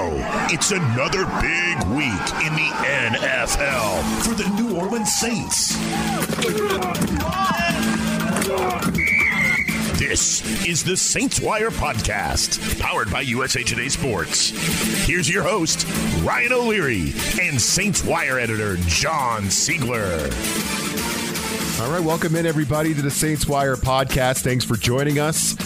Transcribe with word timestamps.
It's 0.00 0.70
another 0.70 1.24
big 1.40 1.88
week 1.88 2.28
in 2.46 2.54
the 2.54 2.70
NFL 2.78 4.22
for 4.22 4.34
the 4.34 4.48
New 4.54 4.76
Orleans 4.76 5.12
Saints. 5.12 5.76
This 9.98 10.64
is 10.64 10.84
the 10.84 10.96
Saints 10.96 11.40
Wire 11.40 11.70
Podcast, 11.70 12.78
powered 12.78 13.10
by 13.10 13.22
USA 13.22 13.64
Today 13.64 13.88
Sports. 13.88 14.50
Here's 15.04 15.28
your 15.28 15.42
host, 15.42 15.84
Ryan 16.22 16.52
O'Leary, 16.52 17.12
and 17.42 17.60
Saints 17.60 18.04
Wire 18.04 18.38
editor, 18.38 18.76
John 18.86 19.42
Sigler. 19.46 20.30
All 21.80 21.90
right, 21.90 22.02
welcome 22.04 22.36
in 22.36 22.46
everybody 22.46 22.94
to 22.94 23.02
the 23.02 23.10
Saints 23.10 23.48
Wire 23.48 23.74
podcast. 23.74 24.42
Thanks 24.42 24.64
for 24.64 24.76
joining 24.76 25.18
us. 25.18 25.56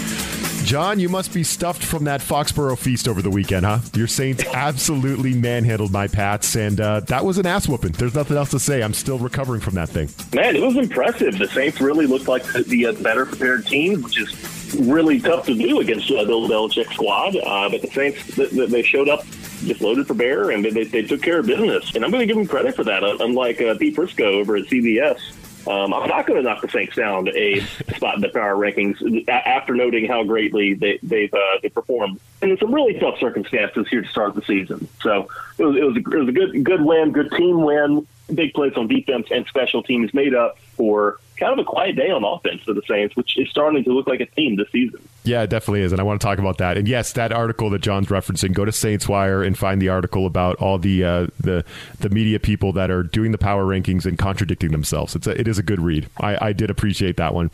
John, 0.65 1.01
you 1.01 1.09
must 1.09 1.35
be 1.35 1.43
stuffed 1.43 1.83
from 1.83 2.05
that 2.05 2.21
Foxborough 2.21 2.79
feast 2.79 3.09
over 3.09 3.21
the 3.21 3.31
weekend, 3.31 3.67
huh? 3.67 3.81
Your 3.95 4.07
Saints 4.07 4.45
absolutely 4.55 5.35
manhandled 5.35 5.91
my 5.91 6.07
Pats, 6.07 6.57
and 6.57 6.81
uh, 6.81 7.01
that 7.01 7.25
was 7.25 7.39
an 7.39 7.47
ass 7.47 7.69
whooping. 7.69 7.93
There's 7.93 8.15
nothing 8.15 8.37
else 8.37 8.51
to 8.51 8.59
say. 8.59 8.83
I'm 8.83 8.95
still 8.95 9.19
recovering 9.19 9.61
from 9.61 9.75
that 9.75 9.89
thing. 9.89 10.09
Man, 10.33 10.57
it 10.57 10.63
was 10.63 10.77
impressive. 10.77 11.39
The 11.39 11.49
Saints 11.49 11.81
really 11.81 12.07
looked 12.07 12.29
like 12.29 12.45
the, 12.45 12.87
uh, 12.87 12.93
better 13.03 13.27
prepared 13.27 13.67
team, 13.67 14.03
which 14.03 14.19
is 14.19 14.77
really 14.79 15.21
tough 15.21 15.47
to 15.47 15.55
do 15.55 15.81
against 15.81 16.11
uh, 16.11 16.25
Bill 16.25 16.49
Belichick 16.49 16.93
squad. 16.93 17.37
Uh, 17.37 17.69
but 17.69 17.83
the 17.83 17.89
Saints, 17.89 18.37
they, 18.37 18.67
they 18.67 18.83
showed 18.83 19.09
up 19.09 19.25
just 19.65 19.81
loaded 19.81 20.07
for 20.07 20.15
bear, 20.15 20.51
and 20.51 20.65
they, 20.65 20.85
they 20.85 21.03
took 21.03 21.23
care 21.23 21.41
of 21.41 21.47
business. 21.47 21.95
And 21.95 22.05
I'm 22.05 22.11
going 22.11 22.21
to 22.21 22.27
give 22.27 22.37
them 22.37 22.47
credit 22.47 22.75
for 22.77 22.85
that. 22.85 23.03
Unlike 23.05 23.61
uh, 23.61 23.75
Pete 23.77 23.97
Prisco 23.97 24.41
over 24.41 24.57
at 24.57 24.65
CBS, 24.65 25.21
um, 25.67 25.95
I'm 25.95 26.09
not 26.09 26.27
going 26.27 26.43
to 26.43 26.43
knock 26.43 26.63
the 26.63 26.69
Saints 26.69 26.97
down 26.97 27.29
a 27.29 27.61
spot 27.97 28.17
in 28.17 28.21
the 28.21 28.29
power 28.29 28.57
rankings 28.57 29.29
after 29.29 29.75
noting 29.75 30.07
how 30.07 30.25
greatly 30.25 30.75
they, 30.75 30.99
they've 31.03 31.33
uh, 31.33 31.59
they 31.63 31.69
performed 31.69 32.21
in 32.41 32.57
some 32.59 32.75
really 32.75 32.99
tough 32.99 33.19
circumstances 33.19 33.87
here 33.89 34.03
to 34.03 34.09
start 34.09 34.35
the 34.35 34.43
season. 34.43 34.89
So 35.03 35.29
it 35.59 35.65
was, 35.65 35.77
it 35.77 35.85
was, 35.85 35.97
a, 35.97 35.99
it 35.99 36.19
was 36.19 36.29
a 36.29 36.33
good 36.33 36.65
good 36.65 36.83
win, 36.83 37.13
good 37.13 37.31
team 37.33 37.63
win. 37.63 38.07
Big 38.35 38.55
plays 38.55 38.73
on 38.77 38.89
defense 38.89 39.29
and 39.31 39.47
special 39.47 39.83
teams 39.83 40.15
made 40.15 40.35
up 40.35 40.59
for 40.77 41.21
kind 41.43 41.59
of 41.59 41.67
a 41.67 41.69
quiet 41.69 41.97
day 41.97 42.11
on 42.11 42.25
offense 42.25 42.63
for 42.63 42.73
the 42.73 42.83
Saints, 42.89 43.17
which 43.17 43.37
is 43.37 43.49
starting 43.49 43.83
to 43.85 43.91
look 43.91 44.07
like 44.07 44.21
a 44.21 44.27
team 44.27 44.57
this 44.57 44.71
season. 44.71 45.07
Yeah, 45.25 45.43
it 45.43 45.51
definitely 45.51 45.83
is, 45.83 45.93
and 45.93 46.01
I 46.01 46.05
want 46.05 46.21
to 46.21 46.25
talk 46.25 46.39
about 46.39 46.59
that. 46.59 46.77
And 46.77 46.87
yes, 46.87 47.13
that 47.13 47.33
article 47.33 47.71
that 47.71 47.81
John's 47.81 48.09
referencing, 48.09 48.53
go 48.53 48.65
to 48.65 48.73
Saints 48.73 49.09
Wire 49.09 49.43
and 49.43 49.57
find 49.59 49.83
the 49.83 49.89
article 49.89 50.27
about 50.27 50.57
all 50.57 50.79
the 50.79 51.05
uh, 51.05 51.27
the 51.41 51.65
the 51.99 52.11
media 52.11 52.39
people 52.39 52.73
that 52.75 52.91
are 52.91 53.03
doing 53.03 53.33
the 53.33 53.39
power 53.39 53.65
rankings 53.65 54.07
and 54.07 54.19
contradicting 54.19 54.71
themselves. 54.73 55.17
It's 55.17 55.27
a, 55.27 55.39
it 55.39 55.49
is 55.49 55.59
a 55.59 55.63
good 55.63 55.81
read. 55.81 56.09
I, 56.21 56.49
I 56.49 56.53
did 56.53 56.71
appreciate 56.71 57.17
that 57.17 57.35
one. 57.35 57.51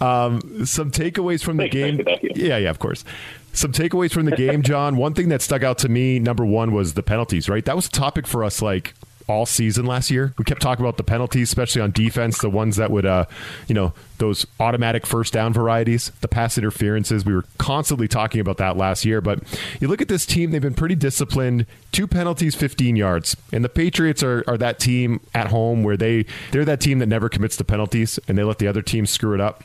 Um, 0.00 0.64
some 0.66 0.90
takeaways 0.90 1.42
from 1.42 1.58
the 1.58 1.68
game. 1.68 1.98
You, 1.98 2.04
thank 2.04 2.22
you. 2.22 2.30
Yeah, 2.34 2.56
yeah, 2.56 2.70
of 2.70 2.78
course. 2.78 3.04
Some 3.52 3.72
takeaways 3.72 4.12
from 4.12 4.26
the 4.26 4.36
game, 4.36 4.62
John. 4.70 4.96
One 4.96 5.14
thing 5.14 5.28
that 5.30 5.40
stuck 5.40 5.62
out 5.62 5.78
to 5.78 5.88
me, 5.88 6.18
number 6.18 6.44
one, 6.44 6.72
was 6.72 6.94
the 6.94 7.02
penalties. 7.02 7.48
Right, 7.48 7.64
that 7.64 7.76
was 7.76 7.86
a 7.86 7.90
topic 7.90 8.26
for 8.26 8.44
us 8.44 8.60
like 8.62 8.94
all 9.28 9.46
season 9.46 9.86
last 9.86 10.10
year. 10.10 10.32
We 10.38 10.44
kept 10.44 10.62
talking 10.62 10.84
about 10.84 10.96
the 10.96 11.04
penalties, 11.04 11.48
especially 11.48 11.82
on 11.82 11.90
defense, 11.90 12.38
the 12.38 12.50
ones 12.50 12.76
that 12.76 12.90
would, 12.90 13.06
uh, 13.06 13.26
you 13.66 13.74
know, 13.74 13.92
those 14.18 14.46
automatic 14.60 15.06
first 15.06 15.32
down 15.32 15.52
varieties, 15.52 16.10
the 16.20 16.28
pass 16.28 16.56
interferences. 16.56 17.24
We 17.24 17.34
were 17.34 17.44
constantly 17.58 18.08
talking 18.08 18.40
about 18.40 18.56
that 18.58 18.76
last 18.76 19.04
year. 19.04 19.20
But 19.20 19.40
you 19.80 19.88
look 19.88 20.00
at 20.00 20.08
this 20.08 20.24
team, 20.24 20.50
they've 20.50 20.62
been 20.62 20.74
pretty 20.74 20.94
disciplined. 20.94 21.66
Two 21.92 22.06
penalties, 22.06 22.54
15 22.54 22.96
yards. 22.96 23.36
And 23.52 23.64
the 23.64 23.68
Patriots 23.68 24.22
are, 24.22 24.44
are 24.46 24.58
that 24.58 24.78
team 24.78 25.20
at 25.34 25.48
home 25.48 25.82
where 25.82 25.96
they, 25.96 26.24
they're 26.52 26.64
that 26.64 26.80
team 26.80 26.98
that 27.00 27.06
never 27.06 27.28
commits 27.28 27.56
the 27.56 27.64
penalties 27.64 28.18
and 28.28 28.38
they 28.38 28.44
let 28.44 28.58
the 28.58 28.68
other 28.68 28.82
team 28.82 29.06
screw 29.06 29.34
it 29.34 29.40
up. 29.40 29.64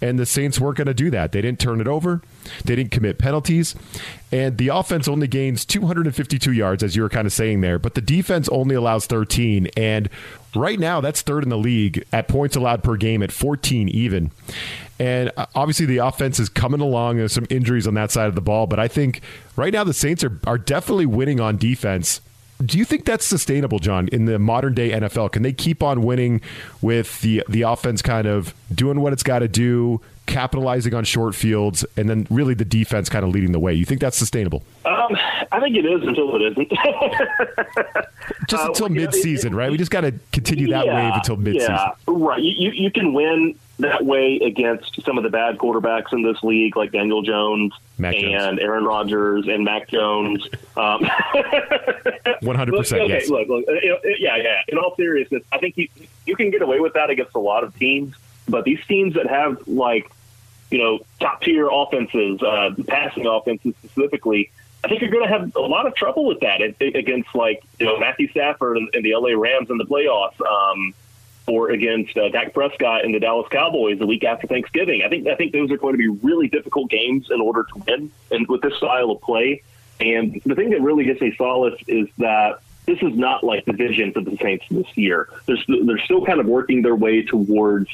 And 0.00 0.18
the 0.18 0.26
Saints 0.26 0.60
weren't 0.60 0.76
going 0.76 0.86
to 0.86 0.94
do 0.94 1.10
that. 1.10 1.32
They 1.32 1.42
didn't 1.42 1.58
turn 1.58 1.80
it 1.80 1.88
over. 1.88 2.22
They 2.64 2.76
didn't 2.76 2.92
commit 2.92 3.18
penalties. 3.18 3.74
And 4.30 4.56
the 4.56 4.68
offense 4.68 5.08
only 5.08 5.26
gains 5.26 5.64
252 5.64 6.52
yards, 6.52 6.82
as 6.82 6.94
you 6.94 7.02
were 7.02 7.08
kind 7.08 7.26
of 7.26 7.32
saying 7.32 7.62
there, 7.62 7.78
but 7.78 7.94
the 7.94 8.00
defense 8.00 8.48
only 8.50 8.74
allows 8.74 9.06
13. 9.06 9.68
And 9.76 10.08
right 10.54 10.78
now, 10.78 11.00
that's 11.00 11.22
third 11.22 11.42
in 11.42 11.48
the 11.48 11.58
league 11.58 12.04
at 12.12 12.28
points 12.28 12.54
allowed 12.54 12.84
per 12.84 12.96
game 12.96 13.22
at 13.22 13.32
14 13.32 13.88
even. 13.88 14.30
And 15.00 15.32
uh, 15.36 15.46
obviously, 15.54 15.86
the 15.86 15.98
offense 15.98 16.38
is 16.38 16.48
coming 16.48 16.80
along. 16.80 17.16
There's 17.16 17.32
some 17.32 17.46
injuries 17.50 17.86
on 17.86 17.94
that 17.94 18.10
side 18.10 18.28
of 18.28 18.34
the 18.34 18.40
ball, 18.40 18.66
but 18.66 18.78
I 18.78 18.88
think 18.88 19.20
right 19.56 19.72
now 19.72 19.84
the 19.84 19.94
Saints 19.94 20.24
are, 20.24 20.38
are 20.46 20.58
definitely 20.58 21.06
winning 21.06 21.40
on 21.40 21.56
defense. 21.56 22.20
Do 22.64 22.76
you 22.76 22.84
think 22.84 23.04
that's 23.04 23.24
sustainable, 23.24 23.78
John, 23.78 24.08
in 24.08 24.24
the 24.24 24.38
modern 24.38 24.74
day 24.74 24.90
NFL? 24.90 25.32
Can 25.32 25.42
they 25.42 25.52
keep 25.52 25.82
on 25.82 26.02
winning 26.02 26.40
with 26.82 27.20
the 27.20 27.44
the 27.48 27.62
offense 27.62 28.02
kind 28.02 28.26
of 28.26 28.54
doing 28.74 29.00
what 29.00 29.12
it's 29.12 29.22
got 29.22 29.40
to 29.40 29.48
do, 29.48 30.00
capitalizing 30.26 30.92
on 30.92 31.04
short 31.04 31.36
fields, 31.36 31.84
and 31.96 32.10
then 32.10 32.26
really 32.30 32.54
the 32.54 32.64
defense 32.64 33.08
kind 33.08 33.24
of 33.24 33.30
leading 33.30 33.52
the 33.52 33.60
way? 33.60 33.74
You 33.74 33.84
think 33.84 34.00
that's 34.00 34.16
sustainable? 34.16 34.64
Um, 34.84 35.16
I 35.52 35.60
think 35.60 35.76
it 35.76 35.86
is 35.86 36.02
until 36.02 36.34
it 36.34 36.52
isn't. 36.52 36.70
just 38.48 38.66
until 38.66 38.86
uh, 38.86 38.88
midseason, 38.88 39.54
right? 39.54 39.70
We 39.70 39.78
just 39.78 39.92
got 39.92 40.00
to 40.00 40.12
continue 40.32 40.68
that 40.70 40.86
yeah, 40.86 41.04
wave 41.04 41.14
until 41.14 41.36
midseason. 41.36 41.68
Yeah, 41.68 41.92
right. 42.08 42.42
You, 42.42 42.72
you 42.72 42.90
can 42.90 43.12
win 43.12 43.54
that 43.78 44.04
way 44.04 44.38
against 44.38 45.02
some 45.04 45.18
of 45.18 45.24
the 45.24 45.30
bad 45.30 45.56
quarterbacks 45.58 46.12
in 46.12 46.22
this 46.22 46.42
league, 46.42 46.76
like 46.76 46.92
Daniel 46.92 47.22
Jones 47.22 47.72
Mac 47.96 48.14
and 48.14 48.32
Jones. 48.32 48.60
Aaron 48.60 48.84
Rodgers 48.84 49.46
and 49.46 49.64
Mac 49.64 49.88
Jones. 49.88 50.48
Um, 50.76 51.00
100%, 52.42 52.92
okay, 52.92 53.08
yes. 53.08 53.28
Look, 53.28 53.48
look, 53.48 53.64
yeah, 54.18 54.36
yeah. 54.36 54.62
In 54.68 54.78
all 54.78 54.94
seriousness, 54.96 55.42
I 55.52 55.58
think 55.58 55.76
you 55.76 55.88
you 56.26 56.36
can 56.36 56.50
get 56.50 56.62
away 56.62 56.80
with 56.80 56.94
that 56.94 57.10
against 57.10 57.34
a 57.34 57.40
lot 57.40 57.64
of 57.64 57.76
teams, 57.78 58.14
but 58.48 58.64
these 58.64 58.84
teams 58.86 59.14
that 59.14 59.28
have 59.28 59.66
like 59.68 60.10
you 60.70 60.78
know 60.78 60.98
top 61.20 61.42
tier 61.42 61.68
offenses, 61.70 62.42
uh, 62.42 62.70
passing 62.86 63.26
offenses 63.26 63.74
specifically. 63.84 64.50
I 64.84 64.86
think 64.86 65.00
you're 65.00 65.10
going 65.10 65.24
to 65.24 65.28
have 65.28 65.56
a 65.56 65.60
lot 65.60 65.86
of 65.86 65.96
trouble 65.96 66.24
with 66.24 66.38
that 66.38 66.60
against, 66.60 67.34
like, 67.34 67.64
you 67.80 67.86
know, 67.86 67.98
Matthew 67.98 68.28
Stafford 68.28 68.76
and, 68.76 68.88
and 68.94 69.04
the 69.04 69.12
LA 69.12 69.30
Rams 69.30 69.70
in 69.70 69.76
the 69.76 69.84
playoffs. 69.84 70.40
Um, 70.40 70.94
or 71.48 71.70
against 71.70 72.16
uh, 72.16 72.28
Dak 72.28 72.52
Prescott 72.52 73.04
and 73.04 73.14
the 73.14 73.20
Dallas 73.20 73.48
Cowboys 73.50 73.98
the 73.98 74.06
week 74.06 74.22
after 74.22 74.46
Thanksgiving. 74.46 75.02
I 75.02 75.08
think 75.08 75.26
I 75.26 75.34
think 75.34 75.52
those 75.52 75.70
are 75.70 75.78
going 75.78 75.94
to 75.94 75.98
be 75.98 76.08
really 76.08 76.48
difficult 76.48 76.90
games 76.90 77.30
in 77.30 77.40
order 77.40 77.64
to 77.64 77.82
win, 77.86 78.12
and 78.30 78.46
with 78.48 78.62
this 78.62 78.76
style 78.76 79.10
of 79.10 79.20
play. 79.22 79.62
And 80.00 80.40
the 80.44 80.54
thing 80.54 80.70
that 80.70 80.80
really 80.80 81.04
gives 81.04 81.20
me 81.20 81.34
solace 81.36 81.80
is 81.88 82.06
that 82.18 82.60
this 82.86 82.98
is 83.02 83.16
not 83.16 83.42
like 83.42 83.64
the 83.64 83.72
vision 83.72 84.12
for 84.12 84.20
the 84.20 84.36
Saints 84.36 84.64
this 84.70 84.86
year. 84.96 85.28
They're, 85.46 85.56
they're 85.66 85.98
still 85.98 86.24
kind 86.24 86.38
of 86.38 86.46
working 86.46 86.82
their 86.82 86.94
way 86.94 87.22
towards 87.22 87.90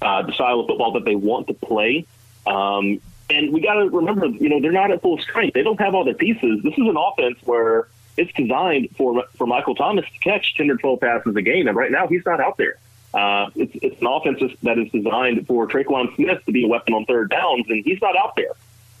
uh, 0.00 0.22
the 0.22 0.32
style 0.32 0.60
of 0.60 0.66
football 0.66 0.92
that 0.92 1.04
they 1.04 1.14
want 1.14 1.48
to 1.48 1.54
play. 1.54 2.06
Um, 2.46 3.00
and 3.28 3.52
we 3.52 3.60
got 3.60 3.74
to 3.74 3.88
remember, 3.88 4.26
you 4.26 4.48
know, 4.48 4.60
they're 4.60 4.72
not 4.72 4.90
at 4.90 5.02
full 5.02 5.18
strength. 5.18 5.54
They 5.54 5.62
don't 5.62 5.80
have 5.80 5.94
all 5.94 6.04
their 6.04 6.14
pieces. 6.14 6.62
This 6.62 6.72
is 6.72 6.88
an 6.88 6.96
offense 6.96 7.38
where 7.44 7.88
it's 8.16 8.32
designed 8.32 8.90
for 8.96 9.24
for 9.36 9.46
Michael 9.46 9.74
Thomas 9.74 10.04
to 10.04 10.18
catch 10.18 10.56
10 10.56 10.70
or 10.70 10.76
12 10.76 11.00
passes 11.00 11.36
a 11.36 11.42
game, 11.42 11.68
and 11.68 11.76
right 11.76 11.90
now 11.90 12.06
he's 12.08 12.24
not 12.26 12.40
out 12.40 12.56
there. 12.58 12.78
Uh, 13.14 13.50
it's, 13.54 13.72
it's 13.82 14.00
an 14.00 14.06
offense 14.06 14.40
that 14.62 14.78
is 14.78 14.90
designed 14.90 15.46
for 15.46 15.68
Tre'Quan 15.68 16.14
Smith 16.16 16.44
to 16.46 16.52
be 16.52 16.64
a 16.64 16.68
weapon 16.68 16.94
on 16.94 17.04
third 17.04 17.30
downs, 17.30 17.66
and 17.68 17.84
he's 17.84 18.00
not 18.00 18.16
out 18.16 18.36
there. 18.36 18.52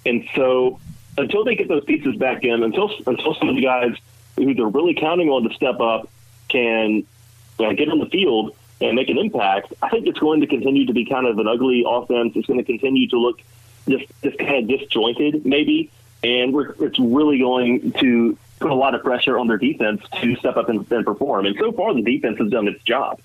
And 0.04 0.28
so, 0.34 0.80
until 1.16 1.44
they 1.44 1.54
get 1.54 1.68
those 1.68 1.84
pieces 1.84 2.16
back 2.16 2.44
in, 2.44 2.62
until 2.62 2.90
until 3.06 3.34
some 3.34 3.48
of 3.48 3.54
the 3.54 3.62
guys 3.62 3.96
who 4.36 4.54
they're 4.54 4.66
really 4.66 4.94
counting 4.94 5.28
on 5.28 5.48
to 5.48 5.54
step 5.54 5.80
up 5.80 6.10
can 6.48 7.06
uh, 7.58 7.72
get 7.72 7.88
on 7.88 7.98
the 7.98 8.06
field 8.06 8.54
and 8.80 8.96
make 8.96 9.08
an 9.08 9.16
impact, 9.16 9.72
I 9.80 9.88
think 9.88 10.06
it's 10.06 10.18
going 10.18 10.40
to 10.40 10.46
continue 10.46 10.86
to 10.86 10.92
be 10.92 11.06
kind 11.06 11.26
of 11.26 11.38
an 11.38 11.48
ugly 11.48 11.84
offense. 11.86 12.32
It's 12.34 12.46
going 12.46 12.58
to 12.58 12.64
continue 12.64 13.08
to 13.08 13.18
look 13.18 13.40
just 13.88 14.04
just 14.22 14.38
kind 14.38 14.70
of 14.70 14.78
disjointed, 14.78 15.46
maybe, 15.46 15.90
and 16.22 16.52
we're, 16.52 16.74
it's 16.80 16.98
really 16.98 17.38
going 17.38 17.92
to 17.92 18.36
put 18.60 18.70
a 18.70 18.74
lot 18.74 18.94
of 18.94 19.02
pressure 19.02 19.38
on 19.38 19.48
their 19.48 19.58
defense 19.58 20.02
to 20.20 20.36
step 20.36 20.56
up 20.56 20.68
and, 20.68 20.90
and 20.92 21.04
perform. 21.04 21.46
And 21.46 21.56
so 21.58 21.72
far, 21.72 21.94
the 21.94 22.02
defense 22.02 22.38
has 22.38 22.50
done 22.50 22.68
its 22.68 22.82
job. 22.82 23.20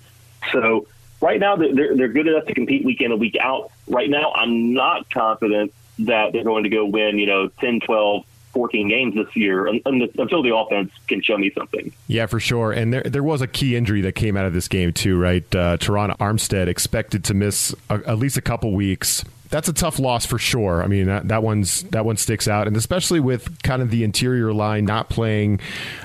So 0.52 0.88
right 1.22 1.40
now 1.40 1.56
they're 1.56 1.96
they're 1.96 2.08
good 2.08 2.28
enough 2.28 2.46
to 2.46 2.54
compete 2.54 2.86
week 2.86 3.02
in 3.02 3.12
and 3.12 3.20
week 3.20 3.38
out. 3.40 3.72
Right 3.88 4.10
now, 4.10 4.32
I'm 4.34 4.74
not 4.74 5.10
confident 5.10 5.74
that 6.00 6.34
they're 6.34 6.44
going 6.44 6.64
to 6.64 6.70
go 6.70 6.86
win, 6.86 7.18
you 7.18 7.26
know, 7.26 7.48
10, 7.60 7.80
12, 7.80 8.24
14 8.54 8.88
games 8.90 9.16
this 9.16 9.36
year 9.36 9.68
until 9.68 10.44
the 10.44 10.56
offense 10.56 10.92
can 11.08 11.22
show 11.22 11.38
me 11.38 11.52
something. 11.52 11.92
Yeah, 12.08 12.26
for 12.26 12.40
sure. 12.40 12.72
And 12.72 12.94
there 12.94 13.04
there 13.04 13.24
was 13.24 13.42
a 13.42 13.48
key 13.48 13.76
injury 13.76 14.02
that 14.02 14.14
came 14.14 14.38
out 14.38 14.46
of 14.46 14.54
this 14.54 14.68
game 14.68 14.94
too, 14.94 15.20
right? 15.20 15.44
Uh, 15.56 15.78
Terron 15.78 16.16
Armstead 16.18 16.68
expected 16.68 17.24
to 17.26 17.34
miss 17.34 17.76
a, 17.90 17.96
at 18.08 18.18
least 18.18 18.38
a 18.38 18.42
couple 18.42 18.74
weeks 18.74 19.24
that's 19.50 19.68
a 19.68 19.74
tough 19.74 20.00
loss 20.00 20.26
for 20.26 20.38
sure. 20.38 20.84
I 20.84 20.88
mean, 20.88 21.06
that, 21.06 21.28
that 21.30 21.44
one's 21.44 21.84
that 21.84 22.06
one 22.06 22.18
sticks 22.18 22.48
out, 22.48 22.68
and 22.68 22.76
especially 22.76 23.20
with 23.20 23.62
kind 23.64 23.82
of 23.82 23.92
the 23.92 24.04
interior 24.04 24.54
line 24.54 24.86
not 24.86 25.10
playing, 25.10 25.60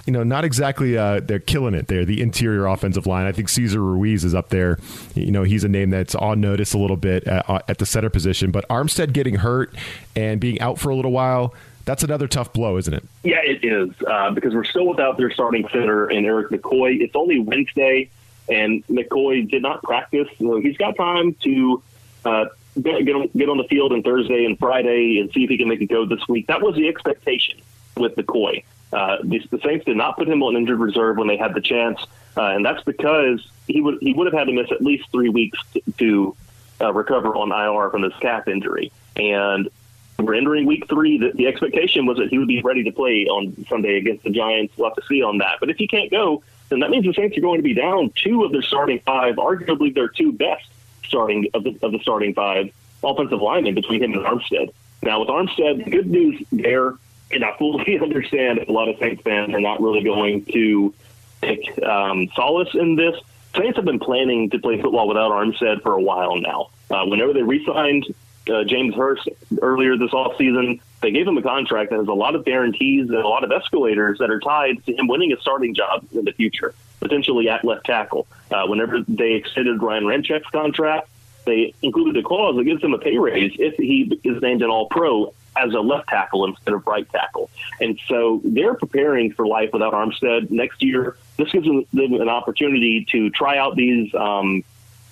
you 0.06 0.12
know, 0.12 0.22
not 0.22 0.44
exactly 0.44 0.96
uh, 0.96 1.20
they're 1.20 1.38
killing 1.38 1.74
it 1.74 1.88
there. 1.88 2.04
The 2.04 2.20
interior 2.20 2.66
offensive 2.66 3.06
line. 3.06 3.26
I 3.26 3.32
think 3.32 3.48
Cesar 3.48 3.82
Ruiz 3.82 4.24
is 4.24 4.34
up 4.34 4.50
there. 4.50 4.78
You 5.14 5.30
know, 5.30 5.42
he's 5.42 5.64
a 5.64 5.68
name 5.68 5.90
that's 5.90 6.14
on 6.14 6.40
notice 6.40 6.72
a 6.74 6.78
little 6.78 6.96
bit 6.96 7.24
at, 7.24 7.48
uh, 7.48 7.60
at 7.68 7.78
the 7.78 7.86
center 7.86 8.10
position. 8.10 8.50
But 8.50 8.66
Armstead 8.68 9.12
getting 9.12 9.36
hurt 9.36 9.74
and 10.14 10.40
being 10.40 10.60
out 10.60 10.78
for 10.78 10.90
a 10.90 10.96
little 10.96 11.12
while. 11.12 11.54
That's 11.84 12.04
another 12.04 12.28
tough 12.28 12.52
blow, 12.52 12.76
isn't 12.76 12.94
it? 12.94 13.04
Yeah, 13.24 13.40
it 13.42 13.64
is 13.64 13.90
uh, 14.06 14.30
because 14.30 14.54
we're 14.54 14.62
still 14.62 14.86
without 14.86 15.16
their 15.16 15.32
starting 15.32 15.66
center 15.72 16.06
and 16.06 16.24
Erik 16.24 16.50
McCoy. 16.50 17.00
It's 17.00 17.16
only 17.16 17.40
Wednesday, 17.40 18.08
and 18.48 18.86
McCoy 18.86 19.50
did 19.50 19.62
not 19.62 19.82
practice. 19.82 20.28
So 20.38 20.60
he's 20.60 20.76
got 20.76 20.94
time 20.94 21.34
to 21.42 21.82
uh, 22.24 22.44
get, 22.80 23.04
get, 23.04 23.14
on, 23.14 23.28
get 23.36 23.48
on 23.48 23.58
the 23.58 23.64
field 23.64 23.92
on 23.92 24.02
Thursday 24.02 24.44
and 24.44 24.58
Friday 24.58 25.18
and 25.18 25.30
see 25.32 25.44
if 25.44 25.50
he 25.50 25.58
can 25.58 25.68
make 25.68 25.80
it 25.80 25.86
go 25.86 26.06
this 26.06 26.26
week. 26.28 26.46
That 26.46 26.62
was 26.62 26.74
the 26.76 26.88
expectation 26.88 27.60
with 27.96 28.16
McCoy. 28.16 28.64
Uh, 28.92 29.18
the, 29.22 29.40
the 29.50 29.58
Saints 29.64 29.84
did 29.84 29.96
not 29.96 30.16
put 30.16 30.28
him 30.28 30.42
on 30.42 30.56
injured 30.56 30.78
reserve 30.78 31.16
when 31.16 31.26
they 31.26 31.36
had 31.36 31.54
the 31.54 31.60
chance, 31.60 32.00
uh, 32.36 32.42
and 32.42 32.64
that's 32.64 32.82
because 32.84 33.46
he 33.66 33.80
would 33.80 33.98
he 34.00 34.12
would 34.12 34.26
have 34.26 34.34
had 34.34 34.48
to 34.48 34.52
miss 34.52 34.70
at 34.70 34.82
least 34.82 35.10
three 35.10 35.30
weeks 35.30 35.58
to, 35.72 35.80
to 35.98 36.36
uh, 36.82 36.92
recover 36.92 37.34
on 37.34 37.52
IR 37.52 37.90
from 37.90 38.02
this 38.02 38.12
calf 38.20 38.48
injury. 38.48 38.92
And 39.16 39.70
we're 40.18 40.34
entering 40.34 40.66
week 40.66 40.88
three. 40.88 41.18
The, 41.18 41.32
the 41.32 41.46
expectation 41.46 42.04
was 42.06 42.18
that 42.18 42.28
he 42.28 42.38
would 42.38 42.48
be 42.48 42.60
ready 42.60 42.84
to 42.84 42.92
play 42.92 43.26
on 43.26 43.64
Sunday 43.68 43.96
against 43.96 44.24
the 44.24 44.30
Giants. 44.30 44.74
We'll 44.76 44.90
have 44.90 44.96
to 44.96 45.06
see 45.06 45.22
on 45.22 45.38
that. 45.38 45.56
But 45.58 45.70
if 45.70 45.76
he 45.76 45.88
can't 45.88 46.10
go, 46.10 46.42
then 46.68 46.80
that 46.80 46.90
means 46.90 47.06
the 47.06 47.14
Saints 47.14 47.36
are 47.36 47.40
going 47.40 47.58
to 47.58 47.62
be 47.62 47.74
down 47.74 48.12
two 48.14 48.44
of 48.44 48.52
their 48.52 48.62
starting 48.62 49.00
five, 49.00 49.36
arguably 49.36 49.94
their 49.94 50.08
two 50.08 50.32
best 50.32 50.68
starting 51.12 51.46
of 51.52 51.64
the, 51.64 51.78
of 51.82 51.92
the 51.92 51.98
starting 52.00 52.32
five 52.32 52.72
offensive 53.04 53.42
linemen 53.42 53.74
between 53.74 54.02
him 54.02 54.14
and 54.14 54.24
Armstead. 54.24 54.72
Now 55.02 55.20
with 55.20 55.28
Armstead, 55.28 55.90
good 55.90 56.06
news 56.06 56.42
there, 56.50 56.94
and 57.30 57.44
I 57.44 57.54
fully 57.58 57.98
understand 58.02 58.60
a 58.60 58.72
lot 58.72 58.88
of 58.88 58.98
Saints 58.98 59.22
fans 59.22 59.52
are 59.52 59.60
not 59.60 59.82
really 59.82 60.02
going 60.02 60.46
to 60.46 60.94
take 61.42 61.82
um, 61.82 62.28
solace 62.34 62.74
in 62.74 62.96
this. 62.96 63.14
Saints 63.54 63.76
have 63.76 63.84
been 63.84 63.98
planning 63.98 64.48
to 64.50 64.58
play 64.58 64.80
football 64.80 65.06
without 65.06 65.32
Armstead 65.32 65.82
for 65.82 65.92
a 65.92 66.00
while 66.00 66.40
now. 66.40 66.70
Uh, 66.90 67.04
whenever 67.04 67.34
they 67.34 67.42
re-signed 67.42 68.06
uh, 68.48 68.64
James 68.64 68.94
Hurst 68.94 69.28
earlier 69.60 69.98
this 69.98 70.12
offseason, 70.12 70.80
they 71.02 71.10
gave 71.10 71.26
him 71.26 71.36
a 71.36 71.42
contract 71.42 71.90
that 71.90 71.98
has 71.98 72.08
a 72.08 72.12
lot 72.12 72.34
of 72.34 72.44
guarantees 72.44 73.08
and 73.08 73.18
a 73.18 73.28
lot 73.28 73.44
of 73.44 73.52
escalators 73.52 74.18
that 74.18 74.30
are 74.30 74.40
tied 74.40 74.84
to 74.86 74.94
him 74.94 75.08
winning 75.08 75.32
a 75.32 75.40
starting 75.40 75.74
job 75.74 76.06
in 76.12 76.24
the 76.24 76.32
future, 76.32 76.74
potentially 77.02 77.48
at 77.48 77.64
left 77.64 77.84
tackle. 77.84 78.26
Uh, 78.50 78.66
whenever 78.66 79.02
they 79.06 79.32
extended 79.32 79.82
Ryan 79.82 80.04
Ramczyk's 80.04 80.48
contract, 80.50 81.08
they 81.44 81.74
included 81.82 82.16
a 82.16 82.26
clause 82.26 82.56
that 82.56 82.64
gives 82.64 82.82
him 82.82 82.94
a 82.94 82.98
pay 82.98 83.18
raise 83.18 83.52
if 83.58 83.74
he 83.76 84.18
is 84.24 84.40
named 84.40 84.62
an 84.62 84.70
All 84.70 84.86
Pro 84.86 85.34
as 85.56 85.74
a 85.74 85.80
left 85.80 86.08
tackle 86.08 86.44
instead 86.46 86.72
of 86.72 86.86
right 86.86 87.08
tackle. 87.10 87.50
And 87.80 87.98
so 88.08 88.40
they're 88.44 88.74
preparing 88.74 89.32
for 89.32 89.46
life 89.46 89.70
without 89.72 89.92
Armstead 89.92 90.50
next 90.50 90.82
year. 90.82 91.16
This 91.36 91.50
gives 91.50 91.66
them 91.66 91.84
an 91.92 92.28
opportunity 92.28 93.06
to 93.10 93.28
try 93.30 93.58
out 93.58 93.76
these 93.76 94.14
um, 94.14 94.64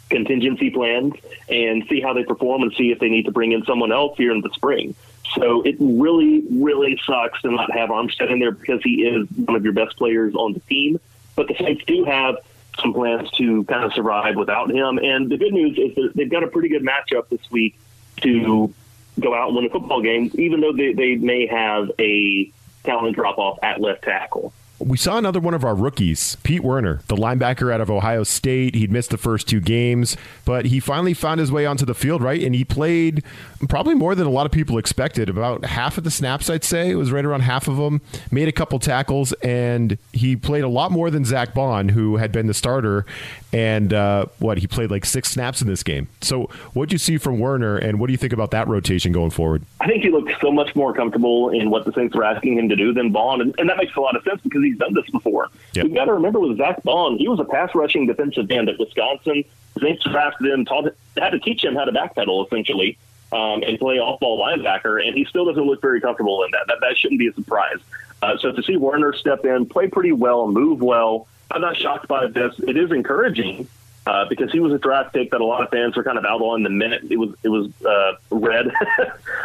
contingency 0.08 0.70
plans 0.70 1.14
and 1.48 1.84
see 1.88 2.00
how 2.00 2.14
they 2.14 2.24
perform 2.24 2.62
and 2.62 2.72
see 2.74 2.90
if 2.90 3.00
they 3.00 3.08
need 3.08 3.24
to 3.24 3.32
bring 3.32 3.52
in 3.52 3.64
someone 3.64 3.92
else 3.92 4.16
here 4.16 4.32
in 4.32 4.40
the 4.40 4.50
spring. 4.50 4.94
So 5.34 5.62
it 5.62 5.76
really, 5.78 6.42
really 6.50 6.98
sucks 7.06 7.40
to 7.42 7.50
not 7.50 7.72
have 7.72 7.90
Armstead 7.90 8.30
in 8.30 8.38
there 8.38 8.50
because 8.50 8.82
he 8.82 9.02
is 9.02 9.28
one 9.30 9.56
of 9.56 9.64
your 9.64 9.72
best 9.72 9.96
players 9.96 10.34
on 10.34 10.54
the 10.54 10.60
team. 10.60 10.98
But 11.36 11.48
the 11.48 11.54
Saints 11.54 11.82
do 11.86 12.04
have 12.04 12.36
some 12.80 12.92
plans 12.92 13.30
to 13.32 13.64
kind 13.64 13.84
of 13.84 13.92
survive 13.92 14.36
without 14.36 14.70
him. 14.70 14.98
And 14.98 15.30
the 15.30 15.36
good 15.36 15.52
news 15.52 15.78
is 15.78 15.94
that 15.96 16.12
they've 16.14 16.30
got 16.30 16.42
a 16.42 16.48
pretty 16.48 16.68
good 16.68 16.82
matchup 16.82 17.28
this 17.28 17.50
week 17.50 17.78
to 18.22 18.72
go 19.18 19.34
out 19.34 19.48
and 19.48 19.56
win 19.56 19.66
a 19.66 19.70
football 19.70 20.02
game, 20.02 20.30
even 20.34 20.60
though 20.60 20.72
they, 20.72 20.92
they 20.92 21.16
may 21.16 21.46
have 21.46 21.90
a 21.98 22.50
talent 22.84 23.16
drop 23.16 23.38
off 23.38 23.58
at 23.62 23.80
left 23.80 24.02
tackle. 24.02 24.52
We 24.80 24.96
saw 24.96 25.18
another 25.18 25.40
one 25.40 25.52
of 25.52 25.62
our 25.62 25.74
rookies, 25.74 26.38
Pete 26.42 26.62
Werner, 26.62 27.00
the 27.06 27.14
linebacker 27.14 27.70
out 27.70 27.82
of 27.82 27.90
Ohio 27.90 28.22
State. 28.22 28.74
He'd 28.74 28.90
missed 28.90 29.10
the 29.10 29.18
first 29.18 29.46
two 29.46 29.60
games, 29.60 30.16
but 30.46 30.64
he 30.64 30.80
finally 30.80 31.12
found 31.12 31.38
his 31.38 31.52
way 31.52 31.66
onto 31.66 31.84
the 31.84 31.94
field, 31.94 32.22
right? 32.22 32.42
And 32.42 32.54
he 32.54 32.64
played 32.64 33.22
probably 33.68 33.94
more 33.94 34.14
than 34.14 34.26
a 34.26 34.30
lot 34.30 34.46
of 34.46 34.52
people 34.52 34.78
expected. 34.78 35.28
About 35.28 35.66
half 35.66 35.98
of 35.98 36.04
the 36.04 36.10
snaps, 36.10 36.48
I'd 36.48 36.64
say. 36.64 36.90
It 36.90 36.94
was 36.94 37.12
right 37.12 37.26
around 37.26 37.40
half 37.42 37.68
of 37.68 37.76
them. 37.76 38.00
Made 38.30 38.48
a 38.48 38.52
couple 38.52 38.78
tackles, 38.78 39.34
and 39.42 39.98
he 40.14 40.34
played 40.34 40.64
a 40.64 40.68
lot 40.68 40.90
more 40.90 41.10
than 41.10 41.26
Zack 41.26 41.52
Baun, 41.52 41.90
who 41.90 42.16
had 42.16 42.32
been 42.32 42.46
the 42.46 42.54
starter. 42.54 43.04
And 43.52 43.92
uh, 43.92 44.26
what, 44.38 44.58
he 44.58 44.66
played 44.66 44.90
like 44.90 45.04
six 45.04 45.30
snaps 45.30 45.60
in 45.60 45.68
this 45.68 45.82
game. 45.82 46.08
So, 46.22 46.44
what 46.72 46.88
do 46.88 46.94
you 46.94 46.98
see 46.98 47.18
from 47.18 47.38
Werner, 47.38 47.76
and 47.76 48.00
what 48.00 48.06
do 48.06 48.12
you 48.12 48.18
think 48.18 48.32
about 48.32 48.50
that 48.52 48.66
rotation 48.66 49.12
going 49.12 49.30
forward? 49.30 49.62
I 49.80 49.88
think 49.88 50.02
he 50.02 50.10
looked 50.10 50.32
so 50.40 50.50
much 50.50 50.74
more 50.74 50.94
comfortable 50.94 51.50
in 51.50 51.68
what 51.68 51.84
the 51.84 51.92
Saints 51.92 52.14
were 52.14 52.24
asking 52.24 52.58
him 52.58 52.68
to 52.70 52.76
do 52.76 52.94
than 52.94 53.12
Baun, 53.12 53.40
and, 53.40 53.54
and 53.58 53.68
that 53.68 53.76
makes 53.76 53.94
a 53.96 54.00
lot 54.00 54.16
of 54.16 54.22
sense 54.22 54.40
because 54.42 54.62
he 54.62 54.69
he's 54.70 54.78
done 54.78 54.94
this 54.94 55.08
before. 55.10 55.48
Yep. 55.74 55.86
We've 55.86 55.94
got 55.94 56.06
to 56.06 56.14
remember 56.14 56.40
with 56.40 56.58
Zack 56.58 56.82
Baun, 56.82 57.18
he 57.18 57.28
was 57.28 57.40
a 57.40 57.44
pass 57.44 57.74
rushing 57.74 58.06
defensive 58.06 58.50
end 58.50 58.68
at 58.68 58.78
Wisconsin. 58.78 59.44
Saints 59.80 60.04
drafted 60.04 60.52
him, 60.52 60.64
taught, 60.64 60.94
had 61.16 61.30
to 61.30 61.38
teach 61.38 61.64
him 61.64 61.74
how 61.74 61.84
to 61.84 61.92
backpedal 61.92 62.46
essentially 62.46 62.98
um, 63.32 63.62
and 63.62 63.78
play 63.78 63.98
off 63.98 64.20
ball 64.20 64.40
linebacker, 64.40 65.04
and 65.06 65.16
he 65.16 65.24
still 65.24 65.44
doesn't 65.44 65.64
look 65.64 65.80
very 65.80 66.00
comfortable 66.00 66.42
in 66.42 66.50
that. 66.52 66.66
That, 66.66 66.78
that 66.80 66.96
shouldn't 66.96 67.18
be 67.18 67.28
a 67.28 67.32
surprise. 67.34 67.78
Uh, 68.22 68.36
so 68.38 68.52
to 68.52 68.62
see 68.62 68.76
Werner 68.76 69.12
step 69.12 69.44
in, 69.44 69.66
play 69.66 69.88
pretty 69.88 70.12
well, 70.12 70.48
move 70.48 70.80
well, 70.80 71.26
I'm 71.50 71.60
not 71.60 71.76
shocked 71.76 72.08
by 72.08 72.26
this. 72.26 72.54
It 72.60 72.76
is 72.76 72.92
encouraging 72.92 73.68
uh, 74.10 74.24
because 74.28 74.50
he 74.50 74.58
was 74.58 74.72
a 74.72 74.78
draft 74.78 75.12
pick 75.12 75.30
that 75.30 75.40
a 75.40 75.44
lot 75.44 75.62
of 75.62 75.70
fans 75.70 75.96
were 75.96 76.02
kind 76.02 76.18
of 76.18 76.24
out 76.24 76.40
on 76.40 76.64
the 76.64 76.68
minute 76.68 77.02
it 77.08 77.16
was 77.16 77.32
it 77.44 77.48
was 77.48 77.70
uh, 77.84 78.14
read 78.30 78.66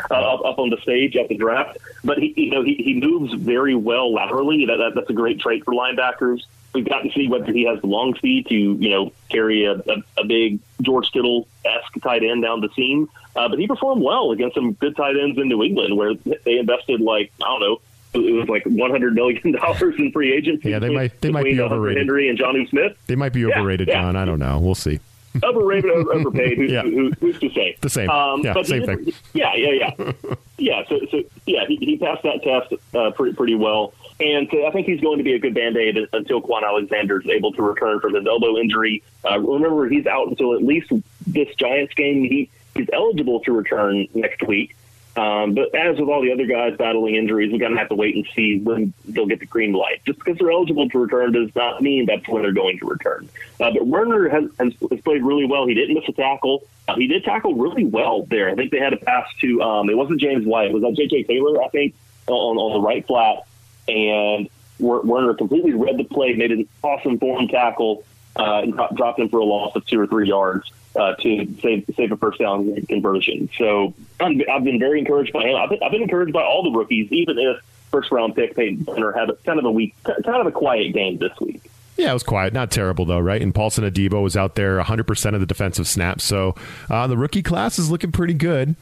uh, 0.09 0.13
up, 0.13 0.43
up 0.43 0.57
on 0.57 0.71
the 0.71 0.77
stage 0.81 1.15
at 1.15 1.29
the 1.29 1.37
draft. 1.37 1.77
But 2.03 2.17
he 2.17 2.33
you 2.35 2.49
know 2.49 2.63
he, 2.63 2.73
he 2.73 2.99
moves 2.99 3.31
very 3.35 3.75
well 3.75 4.11
laterally. 4.11 4.65
That, 4.65 4.77
that 4.77 4.95
that's 4.95 5.09
a 5.09 5.13
great 5.13 5.39
trait 5.39 5.63
for 5.63 5.75
linebackers. 5.75 6.45
We've 6.73 6.89
got 6.89 7.03
to 7.03 7.11
see 7.11 7.27
whether 7.27 7.53
he 7.53 7.65
has 7.65 7.79
the 7.81 7.87
long 7.87 8.15
speed 8.15 8.47
to 8.47 8.55
you 8.55 8.89
know 8.89 9.13
carry 9.29 9.65
a, 9.65 9.73
a, 9.73 10.03
a 10.17 10.25
big 10.25 10.59
George 10.81 11.11
Kittle 11.11 11.47
esque 11.63 12.01
tight 12.01 12.23
end 12.23 12.41
down 12.41 12.61
the 12.61 12.69
seam. 12.75 13.07
Uh, 13.35 13.47
but 13.47 13.59
he 13.59 13.67
performed 13.67 14.01
well 14.01 14.31
against 14.31 14.55
some 14.55 14.73
good 14.73 14.95
tight 14.95 15.15
ends 15.15 15.37
in 15.37 15.47
New 15.47 15.61
England, 15.61 15.95
where 15.95 16.15
they 16.15 16.57
invested 16.57 17.01
like 17.01 17.31
I 17.39 17.45
don't 17.45 17.59
know 17.59 17.81
it 18.15 18.31
was 18.31 18.47
like 18.47 18.63
one 18.65 18.91
hundred 18.91 19.15
million 19.15 19.51
dollars 19.51 19.95
in 19.99 20.11
free 20.11 20.33
agency. 20.33 20.69
Yeah, 20.69 20.79
they 20.79 20.89
might 20.89 21.19
they 21.21 21.31
might 21.31 21.45
be 21.45 21.59
overrated. 21.59 22.01
Henry 22.01 22.29
and 22.29 22.37
Jonnu 22.37 22.69
Smith. 22.69 22.97
They 23.07 23.15
might 23.15 23.33
be 23.33 23.45
overrated, 23.45 23.87
yeah, 23.87 24.01
John. 24.01 24.15
Yeah. 24.15 24.21
I 24.21 24.25
don't 24.25 24.39
know. 24.39 24.59
We'll 24.59 24.75
see. 24.75 24.99
overrated, 25.43 25.91
overpaid. 25.91 26.57
Who's, 26.57 26.71
yeah. 26.71 26.83
who, 26.83 27.11
who's 27.19 27.39
to 27.39 27.49
say? 27.51 27.77
The 27.81 27.89
same. 27.89 28.09
Um, 28.09 28.41
yeah, 28.41 28.61
same 28.63 28.81
he, 28.81 28.85
thing. 28.85 29.13
Yeah, 29.33 29.53
yeah, 29.55 29.71
yeah, 29.71 30.13
yeah. 30.57 30.83
So, 30.87 30.99
so 31.11 31.23
yeah, 31.45 31.65
he, 31.67 31.77
he 31.77 31.97
passed 31.97 32.23
that 32.23 32.43
test 32.43 32.73
uh, 32.95 33.11
pretty 33.11 33.35
pretty 33.35 33.55
well, 33.55 33.93
and 34.19 34.47
so 34.51 34.65
I 34.65 34.71
think 34.71 34.87
he's 34.87 35.01
going 35.01 35.17
to 35.17 35.23
be 35.23 35.33
a 35.33 35.39
good 35.39 35.53
band 35.53 35.77
aid 35.77 35.97
until 36.13 36.41
Kwon 36.41 36.63
Alexander 36.63 37.21
is 37.21 37.27
able 37.27 37.51
to 37.53 37.61
return 37.61 37.99
from 37.99 38.13
his 38.13 38.25
elbow 38.25 38.57
injury. 38.57 39.03
Uh, 39.29 39.39
remember, 39.39 39.87
he's 39.89 40.05
out 40.05 40.27
until 40.27 40.53
at 40.53 40.63
least 40.63 40.91
this 41.27 41.53
Giants 41.55 41.93
game. 41.95 42.23
He 42.23 42.49
he's 42.75 42.87
eligible 42.93 43.41
to 43.41 43.51
return 43.51 44.07
next 44.13 44.43
week. 44.43 44.75
Um, 45.15 45.53
but 45.53 45.73
as 45.73 45.97
with 45.97 46.09
all 46.09 46.21
the 46.21 46.33
other 46.33 46.45
guys 46.45 46.75
battling 46.77 47.15
injuries, 47.15 47.51
we're 47.51 47.59
going 47.59 47.71
to 47.71 47.77
have 47.77 47.87
to 47.89 47.95
wait 47.95 48.15
and 48.15 48.27
see 48.35 48.59
when 48.59 48.93
they'll 49.05 49.25
get 49.25 49.39
the 49.39 49.45
green 49.45 49.71
light. 49.71 50.01
Just 50.05 50.19
because 50.19 50.37
they're 50.37 50.51
eligible 50.51 50.89
to 50.89 50.99
return 50.99 51.31
does 51.31 51.55
not 51.55 51.81
mean 51.81 52.05
that's 52.05 52.27
when 52.27 52.41
they're 52.41 52.51
going 52.51 52.79
to 52.79 52.85
return. 52.85 53.29
Uh, 53.59 53.71
but 53.71 53.87
Werner 53.87 54.27
has, 54.27 54.49
has, 54.59 54.73
played 55.01 55.23
really 55.23 55.45
well. 55.45 55.67
He 55.67 55.73
didn't 55.73 55.95
miss 55.95 56.03
a 56.09 56.11
tackle. 56.11 56.67
Uh, 56.87 56.95
he 56.95 57.07
did 57.07 57.23
tackle 57.23 57.55
really 57.55 57.85
well 57.85 58.25
there. 58.25 58.49
I 58.49 58.55
think 58.55 58.71
they 58.71 58.79
had 58.79 58.91
a 58.91 58.97
pass 58.97 59.27
to, 59.39 59.61
um, 59.61 59.89
it 59.89 59.95
wasn't 59.95 60.19
James 60.19 60.45
White, 60.45 60.71
it 60.71 60.73
was 60.73 60.97
J.J. 60.97 61.23
Taylor, 61.23 61.63
I 61.63 61.69
think, 61.69 61.95
on, 62.27 62.57
on 62.57 62.73
the 62.73 62.85
right 62.85 63.05
flat. 63.07 63.45
And 63.87 64.49
Werner 64.79 65.33
completely 65.33 65.73
read 65.73 65.97
the 65.97 66.03
play, 66.03 66.33
made 66.33 66.51
an 66.51 66.67
awesome 66.83 67.19
form 67.19 67.47
tackle, 67.47 68.03
uh, 68.35 68.61
and 68.63 68.73
dropped 68.95 69.19
him 69.19 69.29
for 69.29 69.39
a 69.39 69.45
loss 69.45 69.75
of 69.75 69.85
two 69.85 69.99
or 69.99 70.07
three 70.07 70.27
yards 70.27 70.71
uh, 70.95 71.15
to 71.15 71.47
save 71.61 71.89
save 71.95 72.11
a 72.11 72.17
first 72.17 72.39
down 72.39 72.75
conversion. 72.87 73.49
So 73.57 73.93
i 74.19 74.25
have 74.47 74.63
been 74.63 74.79
very 74.79 74.99
encouraged 74.99 75.33
by 75.33 75.43
him. 75.43 75.55
I've 75.55 75.69
been, 75.69 75.79
I've 75.83 75.91
been, 75.91 76.03
encouraged 76.03 76.33
by 76.33 76.43
all 76.43 76.63
the 76.63 76.77
rookies, 76.77 77.11
even 77.11 77.37
if 77.37 77.57
first 77.91 78.11
round 78.11 78.35
pick 78.35 78.55
Peyton 78.55 78.85
Turner 78.85 79.11
had 79.11 79.29
a, 79.29 79.35
kind 79.35 79.59
of 79.59 79.65
a 79.65 79.71
week, 79.71 79.95
kind 80.03 80.27
of 80.27 80.47
a 80.47 80.51
quiet 80.51 80.93
game 80.93 81.17
this 81.17 81.37
week. 81.39 81.69
Yeah, 81.97 82.11
it 82.11 82.13
was 82.13 82.23
quiet. 82.23 82.51
Not 82.53 82.71
terrible, 82.71 83.05
though, 83.05 83.19
right? 83.19 83.41
And 83.41 83.55
Paulson 83.55 83.89
Adebo 83.89 84.21
was 84.21 84.35
out 84.35 84.55
there 84.55 84.81
100% 84.81 85.33
of 85.33 85.39
the 85.39 85.45
defensive 85.45 85.87
snaps. 85.87 86.25
So 86.25 86.55
uh, 86.89 87.07
the 87.07 87.17
rookie 87.17 87.41
class 87.41 87.79
is 87.79 87.89
looking 87.89 88.11
pretty 88.11 88.33
good. 88.33 88.75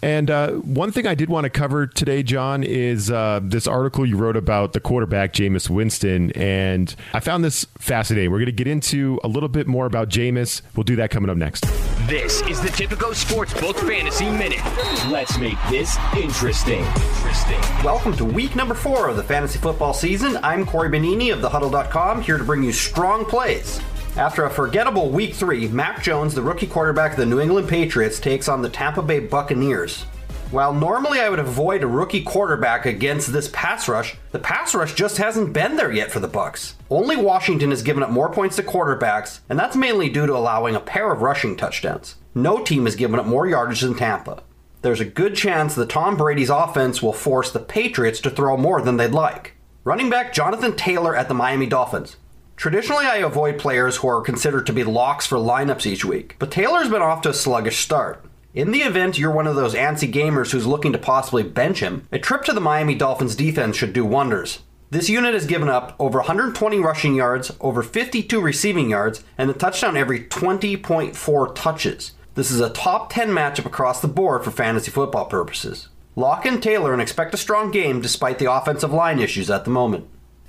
And 0.00 0.30
uh, 0.30 0.52
one 0.52 0.92
thing 0.92 1.06
I 1.06 1.14
did 1.14 1.28
want 1.28 1.44
to 1.44 1.50
cover 1.50 1.86
today, 1.86 2.22
John, 2.22 2.62
is 2.62 3.10
uh, 3.10 3.40
this 3.42 3.66
article 3.66 4.06
you 4.06 4.16
wrote 4.16 4.36
about 4.36 4.74
the 4.74 4.80
quarterback, 4.80 5.32
Jameis 5.32 5.68
Winston. 5.68 6.30
And 6.32 6.94
I 7.12 7.20
found 7.20 7.44
this 7.44 7.66
fascinating. 7.78 8.30
We're 8.30 8.38
going 8.38 8.46
to 8.46 8.52
get 8.52 8.68
into 8.68 9.18
a 9.24 9.28
little 9.28 9.48
bit 9.48 9.66
more 9.66 9.86
about 9.86 10.08
Jameis. 10.08 10.62
We'll 10.76 10.84
do 10.84 10.96
that 10.96 11.10
coming 11.10 11.30
up 11.30 11.36
next. 11.36 11.64
This 12.08 12.42
is 12.42 12.60
the 12.60 12.68
Tipico 12.68 13.12
Sportsbook 13.14 13.76
Fantasy 13.88 14.28
Minute. 14.28 14.60
Let's 15.08 15.38
make 15.38 15.56
this 15.70 15.96
interesting. 16.16 16.84
Interesting. 16.84 17.60
Welcome 17.84 18.16
to 18.16 18.24
week 18.24 18.56
number 18.56 18.74
four 18.74 19.08
of 19.08 19.16
the 19.16 19.22
fantasy 19.22 19.58
football 19.58 19.94
season. 19.94 20.36
I'm 20.42 20.66
Cory 20.66 20.88
Bonini 20.90 21.32
of 21.32 21.40
thehuddle.com 21.40 22.22
here 22.22 22.38
to 22.38 22.44
bring 22.52 22.62
you 22.62 22.70
strong 22.70 23.24
plays. 23.24 23.80
After 24.18 24.44
a 24.44 24.50
forgettable 24.50 25.08
week 25.08 25.32
three, 25.32 25.68
Mac 25.68 26.02
Jones, 26.02 26.34
the 26.34 26.42
rookie 26.42 26.66
quarterback 26.66 27.12
of 27.12 27.16
the 27.16 27.24
New 27.24 27.40
England 27.40 27.66
Patriots, 27.66 28.20
takes 28.20 28.46
on 28.46 28.60
the 28.60 28.68
Tampa 28.68 29.00
Bay 29.00 29.20
Buccaneers. 29.20 30.02
While 30.50 30.74
normally 30.74 31.18
I 31.18 31.30
would 31.30 31.38
avoid 31.38 31.82
a 31.82 31.86
rookie 31.86 32.22
quarterback 32.22 32.84
against 32.84 33.32
this 33.32 33.48
pass 33.54 33.88
rush, 33.88 34.16
the 34.32 34.38
pass 34.38 34.74
rush 34.74 34.92
just 34.92 35.16
hasn't 35.16 35.54
been 35.54 35.76
there 35.76 35.90
yet 35.90 36.12
for 36.12 36.20
the 36.20 36.28
Bucks. 36.28 36.74
Only 36.90 37.16
Washington 37.16 37.70
has 37.70 37.80
given 37.80 38.02
up 38.02 38.10
more 38.10 38.30
points 38.30 38.56
to 38.56 38.62
quarterbacks, 38.62 39.40
and 39.48 39.58
that's 39.58 39.74
mainly 39.74 40.10
due 40.10 40.26
to 40.26 40.36
allowing 40.36 40.74
a 40.74 40.80
pair 40.80 41.10
of 41.10 41.22
rushing 41.22 41.56
touchdowns. 41.56 42.16
No 42.34 42.62
team 42.62 42.84
has 42.84 42.96
given 42.96 43.18
up 43.18 43.24
more 43.24 43.46
yardage 43.46 43.80
than 43.80 43.94
Tampa. 43.94 44.42
There's 44.82 45.00
a 45.00 45.06
good 45.06 45.36
chance 45.36 45.74
that 45.74 45.88
Tom 45.88 46.18
Brady's 46.18 46.50
offense 46.50 47.02
will 47.02 47.14
force 47.14 47.50
the 47.50 47.60
Patriots 47.60 48.20
to 48.20 48.28
throw 48.28 48.58
more 48.58 48.82
than 48.82 48.98
they'd 48.98 49.12
like. 49.12 49.54
Running 49.84 50.10
back 50.10 50.34
Jonathan 50.34 50.76
Taylor 50.76 51.16
at 51.16 51.28
the 51.28 51.34
Miami 51.34 51.66
Dolphins. 51.66 52.18
Traditionally, 52.62 53.06
I 53.06 53.16
avoid 53.16 53.58
players 53.58 53.96
who 53.96 54.06
are 54.06 54.20
considered 54.20 54.66
to 54.66 54.72
be 54.72 54.84
locks 54.84 55.26
for 55.26 55.36
lineups 55.36 55.84
each 55.84 56.04
week, 56.04 56.36
but 56.38 56.52
Taylor's 56.52 56.88
been 56.88 57.02
off 57.02 57.22
to 57.22 57.30
a 57.30 57.34
sluggish 57.34 57.78
start. 57.78 58.24
In 58.54 58.70
the 58.70 58.82
event 58.82 59.18
you're 59.18 59.32
one 59.32 59.48
of 59.48 59.56
those 59.56 59.74
antsy 59.74 60.08
gamers 60.08 60.52
who's 60.52 60.64
looking 60.64 60.92
to 60.92 60.98
possibly 60.98 61.42
bench 61.42 61.80
him, 61.80 62.06
a 62.12 62.20
trip 62.20 62.44
to 62.44 62.52
the 62.52 62.60
Miami 62.60 62.94
Dolphins 62.94 63.34
defense 63.34 63.76
should 63.76 63.92
do 63.92 64.04
wonders. 64.04 64.60
This 64.90 65.08
unit 65.08 65.34
has 65.34 65.44
given 65.44 65.68
up 65.68 65.96
over 65.98 66.18
120 66.18 66.78
rushing 66.78 67.16
yards, 67.16 67.50
over 67.60 67.82
52 67.82 68.40
receiving 68.40 68.90
yards, 68.90 69.24
and 69.36 69.50
a 69.50 69.54
touchdown 69.54 69.96
every 69.96 70.20
20.4 70.26 71.54
touches. 71.56 72.12
This 72.36 72.52
is 72.52 72.60
a 72.60 72.70
top 72.70 73.12
10 73.12 73.30
matchup 73.30 73.66
across 73.66 74.00
the 74.00 74.06
board 74.06 74.44
for 74.44 74.52
fantasy 74.52 74.92
football 74.92 75.24
purposes. 75.24 75.88
Lock 76.14 76.46
in 76.46 76.60
Taylor 76.60 76.92
and 76.92 77.02
expect 77.02 77.34
a 77.34 77.38
strong 77.38 77.72
game 77.72 78.00
despite 78.00 78.38
the 78.38 78.52
offensive 78.52 78.92
line 78.92 79.18
issues 79.18 79.50
at 79.50 79.64
the 79.64 79.70
moment. 79.72 80.06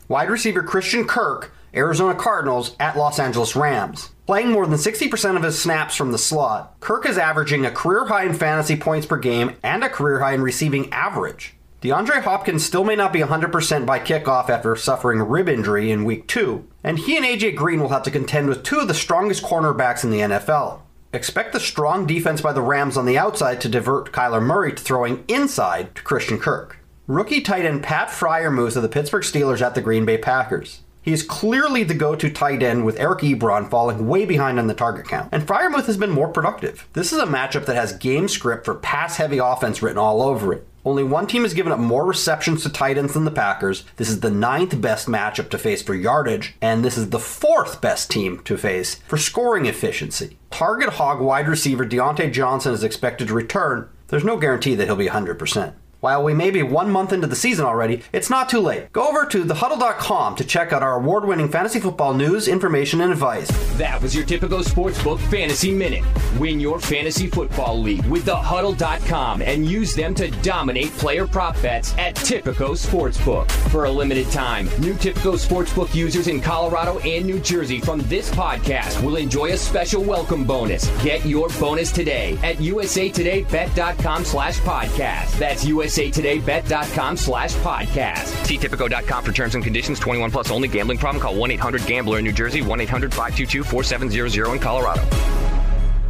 Wide 0.07 0.29
receiver 0.29 0.61
Christian 0.61 1.07
Kirk, 1.07 1.51
Arizona 1.75 2.15
Cardinals 2.15 2.75
at 2.79 2.97
Los 2.97 3.19
Angeles 3.19 3.55
Rams. 3.55 4.11
Playing 4.25 4.51
more 4.51 4.65
than 4.65 4.77
60% 4.77 5.35
of 5.35 5.43
his 5.43 5.59
snaps 5.59 5.95
from 5.95 6.11
the 6.11 6.17
slot, 6.17 6.79
Kirk 6.79 7.05
is 7.05 7.17
averaging 7.17 7.65
a 7.65 7.71
career 7.71 8.05
high 8.05 8.25
in 8.25 8.33
fantasy 8.33 8.75
points 8.75 9.05
per 9.05 9.17
game 9.17 9.55
and 9.63 9.83
a 9.83 9.89
career 9.89 10.19
high 10.19 10.33
in 10.33 10.41
receiving 10.41 10.91
average. 10.93 11.55
DeAndre 11.81 12.23
Hopkins 12.23 12.63
still 12.63 12.85
may 12.85 12.95
not 12.95 13.11
be 13.11 13.19
100% 13.19 13.85
by 13.85 13.99
kickoff 13.99 14.47
after 14.49 14.73
suffering 14.77 15.19
a 15.19 15.25
rib 15.25 15.49
injury 15.49 15.91
in 15.91 16.05
week 16.05 16.27
2, 16.27 16.65
and 16.81 16.97
he 16.97 17.17
and 17.17 17.25
AJ 17.25 17.57
Green 17.57 17.81
will 17.81 17.89
have 17.89 18.03
to 18.03 18.11
contend 18.11 18.47
with 18.47 18.63
two 18.63 18.79
of 18.79 18.87
the 18.87 18.93
strongest 18.93 19.43
cornerbacks 19.43 20.05
in 20.05 20.09
the 20.09 20.19
NFL. 20.19 20.79
Expect 21.11 21.51
the 21.51 21.59
strong 21.59 22.05
defense 22.07 22.39
by 22.39 22.53
the 22.53 22.61
Rams 22.61 22.95
on 22.95 23.05
the 23.05 23.17
outside 23.17 23.59
to 23.59 23.67
divert 23.67 24.13
Kyler 24.13 24.41
Murray 24.41 24.71
to 24.71 24.81
throwing 24.81 25.25
inside 25.27 25.93
to 25.95 26.03
Christian 26.03 26.39
Kirk. 26.39 26.77
Rookie 27.05 27.41
tight 27.41 27.65
end 27.65 27.83
Pat 27.83 28.07
Freiermuth 28.07 28.73
to 28.73 28.81
the 28.81 28.87
Pittsburgh 28.87 29.23
Steelers 29.23 29.61
at 29.61 29.75
the 29.75 29.81
Green 29.81 30.05
Bay 30.05 30.17
Packers. 30.17 30.82
He 31.03 31.11
is 31.11 31.21
clearly 31.21 31.83
the 31.83 31.93
go 31.93 32.15
to 32.15 32.29
tight 32.29 32.63
end 32.63 32.85
with 32.85 32.97
Eric 32.97 33.19
Ebron 33.19 33.69
falling 33.69 34.07
way 34.07 34.25
behind 34.25 34.57
on 34.57 34.67
the 34.67 34.73
target 34.73 35.05
count, 35.05 35.27
and 35.33 35.43
Freiermuth 35.43 35.85
has 35.87 35.97
been 35.97 36.09
more 36.09 36.29
productive. 36.29 36.87
This 36.93 37.11
is 37.11 37.19
a 37.19 37.25
matchup 37.25 37.65
that 37.65 37.75
has 37.75 37.91
game 37.91 38.29
script 38.29 38.63
for 38.63 38.73
pass 38.73 39.17
heavy 39.17 39.37
offense 39.37 39.81
written 39.81 39.97
all 39.97 40.21
over 40.21 40.53
it. 40.53 40.65
Only 40.85 41.03
one 41.03 41.27
team 41.27 41.43
has 41.43 41.53
given 41.53 41.73
up 41.73 41.79
more 41.79 42.05
receptions 42.05 42.63
to 42.63 42.69
tight 42.69 42.97
ends 42.97 43.13
than 43.13 43.25
the 43.25 43.31
Packers. 43.31 43.83
This 43.97 44.09
is 44.09 44.21
the 44.21 44.31
ninth 44.31 44.79
best 44.81 45.07
matchup 45.07 45.49
to 45.49 45.57
face 45.57 45.81
for 45.81 45.93
yardage, 45.93 46.55
and 46.61 46.85
this 46.85 46.97
is 46.97 47.09
the 47.09 47.19
fourth 47.19 47.81
best 47.81 48.09
team 48.09 48.39
to 48.45 48.57
face 48.57 48.95
for 49.07 49.17
scoring 49.17 49.65
efficiency. 49.65 50.37
Target 50.51 50.89
hog 50.91 51.19
wide 51.19 51.49
receiver 51.49 51.85
Diontae 51.85 52.31
Johnson 52.31 52.73
is 52.73 52.83
expected 52.83 53.27
to 53.27 53.33
return. 53.33 53.89
There's 54.07 54.23
no 54.23 54.37
guarantee 54.37 54.75
that 54.75 54.85
he'll 54.85 54.95
be 54.95 55.07
100%. 55.07 55.73
While 56.03 56.21
we 56.21 56.33
may 56.33 56.51
be 56.51 56.63
one 56.63 56.91
month 56.91 57.13
into 57.13 57.27
the 57.27 57.35
season 57.37 57.65
already, 57.65 58.01
it's 58.11 58.29
not 58.29 58.49
too 58.49 58.59
late. 58.59 58.91
Go 58.91 59.07
over 59.07 59.25
to 59.27 59.45
thehuddle.com 59.45 60.35
to 60.35 60.43
check 60.43 60.73
out 60.73 60.83
our 60.83 60.95
award 60.95 61.23
winning 61.23 61.47
fantasy 61.47 61.79
football 61.79 62.13
news, 62.13 62.49
information, 62.49 62.99
and 62.99 63.09
advice. 63.09 63.47
That 63.77 64.01
was 64.01 64.13
your 64.13 64.25
Tipico 64.25 64.61
Sportsbook 64.61 65.17
Fantasy 65.31 65.71
Minute. 65.71 66.03
Win 66.37 66.59
your 66.59 66.77
fantasy 66.77 67.27
football 67.27 67.79
league 67.79 68.05
with 68.07 68.25
thehuddle.com 68.25 69.43
and 69.43 69.65
use 69.65 69.95
them 69.95 70.13
to 70.15 70.29
dominate 70.41 70.89
player 70.97 71.25
prop 71.25 71.55
bets 71.61 71.97
at 71.97 72.15
Tipico 72.15 72.75
Sportsbook. 72.75 73.49
For 73.71 73.85
a 73.85 73.89
limited 73.89 74.29
time, 74.29 74.65
new 74.79 74.95
Tipico 74.95 75.37
Sportsbook 75.37 75.95
users 75.95 76.27
in 76.27 76.41
Colorado 76.41 76.99
and 76.99 77.25
New 77.25 77.39
Jersey 77.39 77.79
from 77.79 78.01
this 78.09 78.29
podcast 78.29 79.01
will 79.05 79.15
enjoy 79.15 79.53
a 79.53 79.57
special 79.57 80.03
welcome 80.03 80.43
bonus. 80.43 80.85
Get 81.01 81.25
your 81.25 81.47
bonus 81.61 81.93
today 81.93 82.37
at 82.43 82.57
usatodaybet.com 82.57 84.25
slash 84.25 84.59
podcast. 84.59 85.39
That's 85.39 85.63
USA 85.63 85.92
usatodaybet.com 85.93 87.17
slash 87.17 87.53
podcast. 87.55 88.45
See 88.45 88.57
Tipico.com 88.57 89.23
for 89.23 89.31
terms 89.31 89.55
and 89.55 89.63
conditions. 89.63 89.99
21 89.99 90.31
plus 90.31 90.51
only. 90.51 90.67
Gambling 90.67 90.97
problem? 90.97 91.21
Call 91.21 91.35
1-800-GAMBLER 91.35 92.19
in 92.19 92.25
New 92.25 92.31
Jersey. 92.31 92.61
1-800-522-4700 92.61 94.53
in 94.53 94.59
Colorado. 94.59 95.01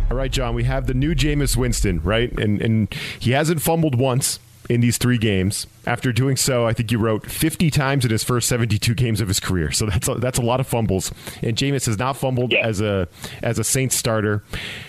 All 0.09 0.17
right, 0.17 0.31
John, 0.31 0.53
we 0.53 0.63
have 0.65 0.87
the 0.87 0.93
new 0.93 1.15
Jameis 1.15 1.57
Winston, 1.57 1.99
right? 2.03 2.31
And 2.37 2.61
and 2.61 2.93
he 3.19 3.31
hasn't 3.31 3.61
fumbled 3.61 3.95
once 3.95 4.39
in 4.69 4.81
these 4.81 4.97
three 4.97 5.17
games. 5.17 5.67
After 5.85 6.13
doing 6.13 6.37
so, 6.37 6.65
I 6.65 6.71
think 6.71 6.91
you 6.91 6.97
wrote 6.97 7.29
50 7.29 7.69
times 7.69 8.05
in 8.05 8.11
his 8.11 8.23
first 8.23 8.47
72 8.47 8.93
games 8.95 9.19
of 9.19 9.27
his 9.27 9.39
career. 9.39 9.71
So 9.71 9.85
that's 9.87 10.07
a, 10.07 10.15
that's 10.15 10.37
a 10.37 10.41
lot 10.41 10.59
of 10.59 10.67
fumbles. 10.67 11.11
And 11.41 11.57
Jameis 11.57 11.85
has 11.87 11.99
not 11.99 12.15
fumbled 12.15 12.53
yeah. 12.53 12.65
as 12.65 12.79
a 12.79 13.07
as 13.41 13.59
a 13.59 13.63
Saints 13.63 13.95
starter. 13.95 14.43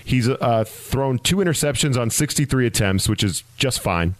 He's 0.05 0.29
uh, 0.29 0.65
thrown 0.65 1.19
two 1.19 1.37
interceptions 1.37 2.01
on 2.01 2.11
63 2.11 2.67
attempts, 2.67 3.09
which 3.09 3.25
is 3.25 3.43
just 3.57 3.81
fine. 3.81 4.15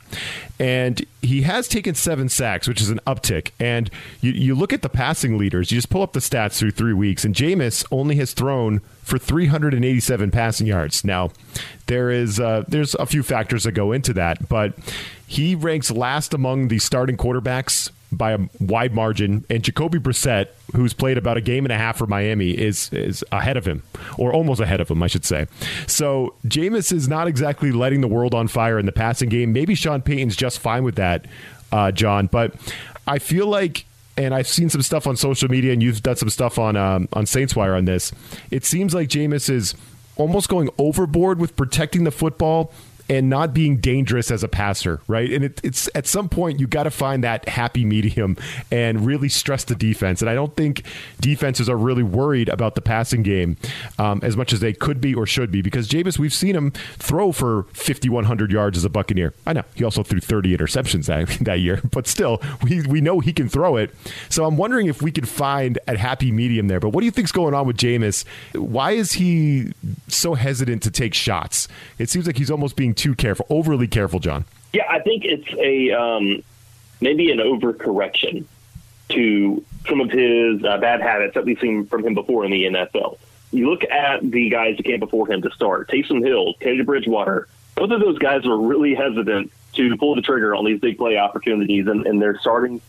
And 0.59 1.05
he 1.21 1.43
has 1.43 1.69
taken 1.69 1.95
seven 1.95 2.29
sacks, 2.29 2.67
which 2.67 2.81
is 2.81 2.91
an 2.91 3.01
uptick. 3.07 3.51
And 3.61 3.91
you, 4.21 4.33
you 4.33 4.55
look 4.55 4.73
at 4.73 4.83
the 4.83 4.89
passing 4.89 5.39
leaders, 5.39 5.71
you 5.71 5.79
just 5.79 5.91
pull 5.91 6.03
up 6.03 6.13
the 6.13 6.21
stats 6.21 6.59
through 6.59 6.73
three 6.73 6.93
weeks, 6.93 7.25
and 7.25 7.35
Jameis 7.35 7.85
only 7.91 8.17
has 8.17 8.33
thrown 8.33 8.81
for 9.03 9.19
387 9.19 10.31
passing 10.31 10.67
yards. 10.67 11.05
Now, 11.05 11.31
there 11.87 12.11
is 12.11 12.41
uh, 12.41 12.65
there's 12.67 12.95
a 12.95 13.07
few 13.07 13.23
factors 13.23 13.65
that 13.65 13.73
go 13.73 13.93
into 13.93 14.13
that, 14.15 14.49
but 14.49 14.75
he 15.35 15.55
ranks 15.57 15.91
last 15.91 16.33
among 16.33 16.69
the 16.69 16.79
starting 16.79 17.17
quarterbacks 17.17 17.91
by 18.13 18.33
a 18.33 18.39
wide 18.61 18.95
margin, 18.95 19.45
and 19.51 19.65
Jacoby 19.65 19.99
Brissett, 19.99 20.49
who's 20.75 20.95
played 20.95 21.19
about 21.19 21.37
a 21.37 21.41
game 21.41 21.65
and 21.65 21.73
a 21.73 21.77
half 21.77 21.99
for 21.99 22.07
Miami, 22.07 22.51
is 22.51 22.93
is 22.93 23.25
ahead 23.33 23.57
of 23.57 23.67
him, 23.67 23.83
or 24.17 24.33
almost 24.33 24.61
ahead 24.61 24.81
of 24.81 24.89
him, 24.89 25.03
I 25.03 25.09
should 25.09 25.25
say. 25.25 25.47
So 25.89 26.35
Jameis 26.47 26.93
is 26.93 27.09
not 27.09 27.27
exactly 27.27 27.73
letting 27.73 28.01
the 28.01 28.09
world 28.09 28.33
on 28.33 28.47
fire 28.47 28.79
in 28.79 28.87
the 28.87 28.93
passing 28.93 29.29
game. 29.29 29.53
Maybe 29.53 29.75
Sean 29.75 30.03
Payton's 30.03 30.37
just 30.37 30.61
fine 30.61 30.85
with 30.85 30.95
that, 30.95 31.27
uh, 31.73 31.91
John, 31.91 32.27
but 32.27 32.55
I 33.07 33.19
feel 33.19 33.47
like. 33.47 33.87
And 34.17 34.33
I've 34.33 34.47
seen 34.47 34.71
some 34.71 34.81
stuff 34.83 35.09
on 35.09 35.17
social 35.17 35.51
media, 35.51 35.73
and 35.73 35.83
you've 35.83 36.01
done 36.01 36.15
some 36.15 36.31
stuff 36.31 36.57
on 36.57 36.77
um, 36.77 37.09
on 37.15 37.27
Saints 37.27 37.57
Wire 37.57 37.75
on 37.75 37.85
this. 37.85 38.13
It 38.53 38.65
seems 38.65 38.95
like 38.95 39.09
Jameis 39.09 39.51
is 39.51 39.75
almost 40.15 40.49
going 40.49 40.71
overboard 40.79 41.41
with 41.41 41.57
protecting 41.57 42.05
the 42.05 42.13
football 42.13 42.73
and 43.09 43.29
not 43.29 43.53
being 43.53 43.77
dangerous 43.77 44.31
as 44.31 44.43
a 44.43 44.49
passer, 44.49 45.01
right? 45.07 45.31
And 45.31 45.45
it, 45.45 45.61
it's 45.63 45.89
at 45.95 46.07
some 46.07 46.29
point 46.29 46.59
you 46.59 46.67
got 46.67 46.85
to 46.85 46.91
find 46.91 47.23
that 47.25 47.49
happy 47.49 47.85
medium 47.85 48.37
and 48.71 49.05
really 49.05 49.29
stress 49.29 49.65
the 49.65 49.75
defense. 49.75 50.23
And 50.23 50.31
I 50.31 50.35
don't 50.35 50.57
think 50.57 50.85
defenses 51.21 51.69
are 51.69 51.77
really 51.77 52.03
worried 52.03 52.49
about 52.49 52.75
the 52.75 52.81
passing 52.81 53.23
game 53.23 53.57
um, 53.99 54.21
as 54.23 54.37
much 54.37 54.53
as 54.53 54.61
they 54.61 54.73
could 54.73 55.01
be 55.01 55.15
or 55.15 55.27
should 55.27 55.51
be 55.51 55.61
because 55.61 55.89
Jameis, 55.89 56.19
we've 56.19 56.33
seen 56.33 56.57
him 56.57 56.71
throw 56.71 57.33
for 57.33 57.65
5,100 57.75 58.51
yards 58.51 58.79
as 58.79 58.85
a 58.85 58.91
Buccaneer. 58.91 59.35
I 59.47 59.53
know 59.53 59.65
he 59.75 59.85
also 59.85 60.03
threw 60.03 60.21
30 60.21 60.57
interceptions 60.57 61.07
that, 61.07 61.29
that 61.45 61.61
year, 61.61 61.81
but 61.91 62.07
still, 62.07 62.41
we, 62.63 62.83
we 62.87 63.01
know 63.01 63.21
he 63.21 63.33
can 63.33 63.49
throw 63.49 63.77
it. 63.77 63.95
So 64.29 64.47
I'm 64.47 64.57
wondering 64.57 64.87
if 64.87 65.03
we 65.03 65.13
could 65.13 65.29
find 65.29 65.79
a 65.87 65.97
happy 65.97 66.33
medium 66.33 66.69
there. 66.69 66.81
But 66.81 66.91
what 66.91 67.01
do 67.01 67.05
you 67.07 67.11
think's 67.11 67.33
going 67.33 67.55
on 67.55 67.67
with 67.67 67.77
Jameis? 67.77 68.25
Why 68.55 68.93
is 68.93 69.13
he 69.13 69.73
so 70.09 70.35
hesitant 70.35 70.83
to 70.85 70.91
take 70.91 71.13
shots? 71.15 71.69
It 71.99 72.09
seems 72.09 72.27
like 72.27 72.39
he's 72.39 72.51
almost 72.51 72.77
being 72.77 72.94
too 72.95 73.15
careful, 73.15 73.47
overly 73.51 73.89
careful, 73.89 74.21
John. 74.21 74.45
Yeah, 74.73 74.87
I 74.91 75.01
think 75.01 75.25
it's 75.25 75.49
a 75.59 75.93
um, 75.93 76.43
maybe 77.01 77.31
an 77.31 77.39
overcorrection 77.39 78.45
to 79.11 79.65
some 79.89 80.01
of 80.01 80.11
his 80.11 80.65
uh, 80.65 80.79
bad 80.79 81.01
habits 81.01 81.35
that 81.35 81.45
we've 81.45 81.59
seen 81.61 81.87
from 81.87 82.05
him 82.05 82.15
before 82.15 82.45
in 82.45 82.51
the 82.51 82.65
NFL. 82.65 83.19
You 83.53 83.71
look 83.71 83.85
at 83.85 84.29
the 84.29 84.49
guys 84.49 84.77
that 84.79 84.85
came 84.85 84.99
before 84.99 85.31
him 85.31 85.43
to 85.43 85.51
start, 85.53 85.89
Taysom 85.89 86.25
Hill, 86.27 86.55
Teddy 86.55 86.83
Bridgewater. 86.83 87.47
Both 87.77 87.91
of 87.91 88.01
those 88.01 88.19
guys 88.19 88.45
were 88.45 88.59
really 88.59 88.95
hesitant 88.95 89.53
to 89.75 89.97
pull 89.97 90.15
the 90.15 90.23
trigger 90.23 90.55
on 90.55 90.65
these 90.65 90.81
big 90.81 90.97
play 90.97 91.19
opportunities, 91.19 91.87
and, 91.87 92.07
and 92.07 92.21
their 92.21 92.39
starting 92.39 92.81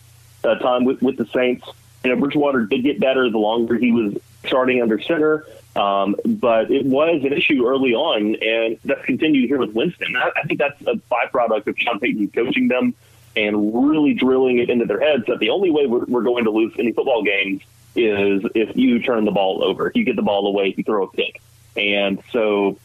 uh, 0.43 0.55
time 0.55 0.85
with, 0.85 1.01
with 1.01 1.17
the 1.17 1.25
Saints. 1.27 1.67
You 2.05 2.13
know, 2.13 2.21
Bridgewater 2.21 2.65
did 2.65 2.83
get 2.83 2.99
better 2.99 3.29
the 3.29 3.37
longer 3.37 3.75
he 3.75 3.91
was 3.91 4.15
starting 4.45 4.81
under 4.81 4.99
center. 5.01 5.45
Um, 5.75 6.15
but 6.25 6.71
it 6.71 6.85
was 6.85 7.23
an 7.25 7.33
issue 7.33 7.67
early 7.67 7.93
on, 7.93 8.35
and 8.35 8.79
that's 8.85 9.03
continued 9.05 9.47
here 9.47 9.57
with 9.57 9.73
Winston. 9.73 10.15
I, 10.15 10.31
I 10.37 10.43
think 10.43 10.59
that's 10.59 10.79
a 10.83 10.95
byproduct 11.11 11.67
of 11.67 11.77
Sean 11.77 11.99
Payton 11.99 12.29
coaching 12.29 12.69
them 12.69 12.93
and 13.35 13.89
really 13.89 14.13
drilling 14.13 14.59
it 14.59 14.69
into 14.69 14.85
their 14.85 15.01
heads 15.01 15.25
that 15.27 15.39
the 15.39 15.49
only 15.49 15.71
way 15.71 15.85
we're, 15.85 16.05
we're 16.05 16.23
going 16.23 16.45
to 16.45 16.51
lose 16.51 16.73
any 16.79 16.93
football 16.93 17.23
games 17.23 17.61
is 17.93 18.43
if 18.55 18.77
you 18.77 19.01
turn 19.01 19.25
the 19.25 19.31
ball 19.31 19.63
over, 19.63 19.89
if 19.89 19.95
you 19.95 20.05
get 20.05 20.15
the 20.15 20.21
ball 20.21 20.47
away, 20.47 20.69
if 20.69 20.77
you 20.77 20.83
throw 20.85 21.03
a 21.03 21.11
pick. 21.11 21.41
And 21.75 22.23
so 22.31 22.77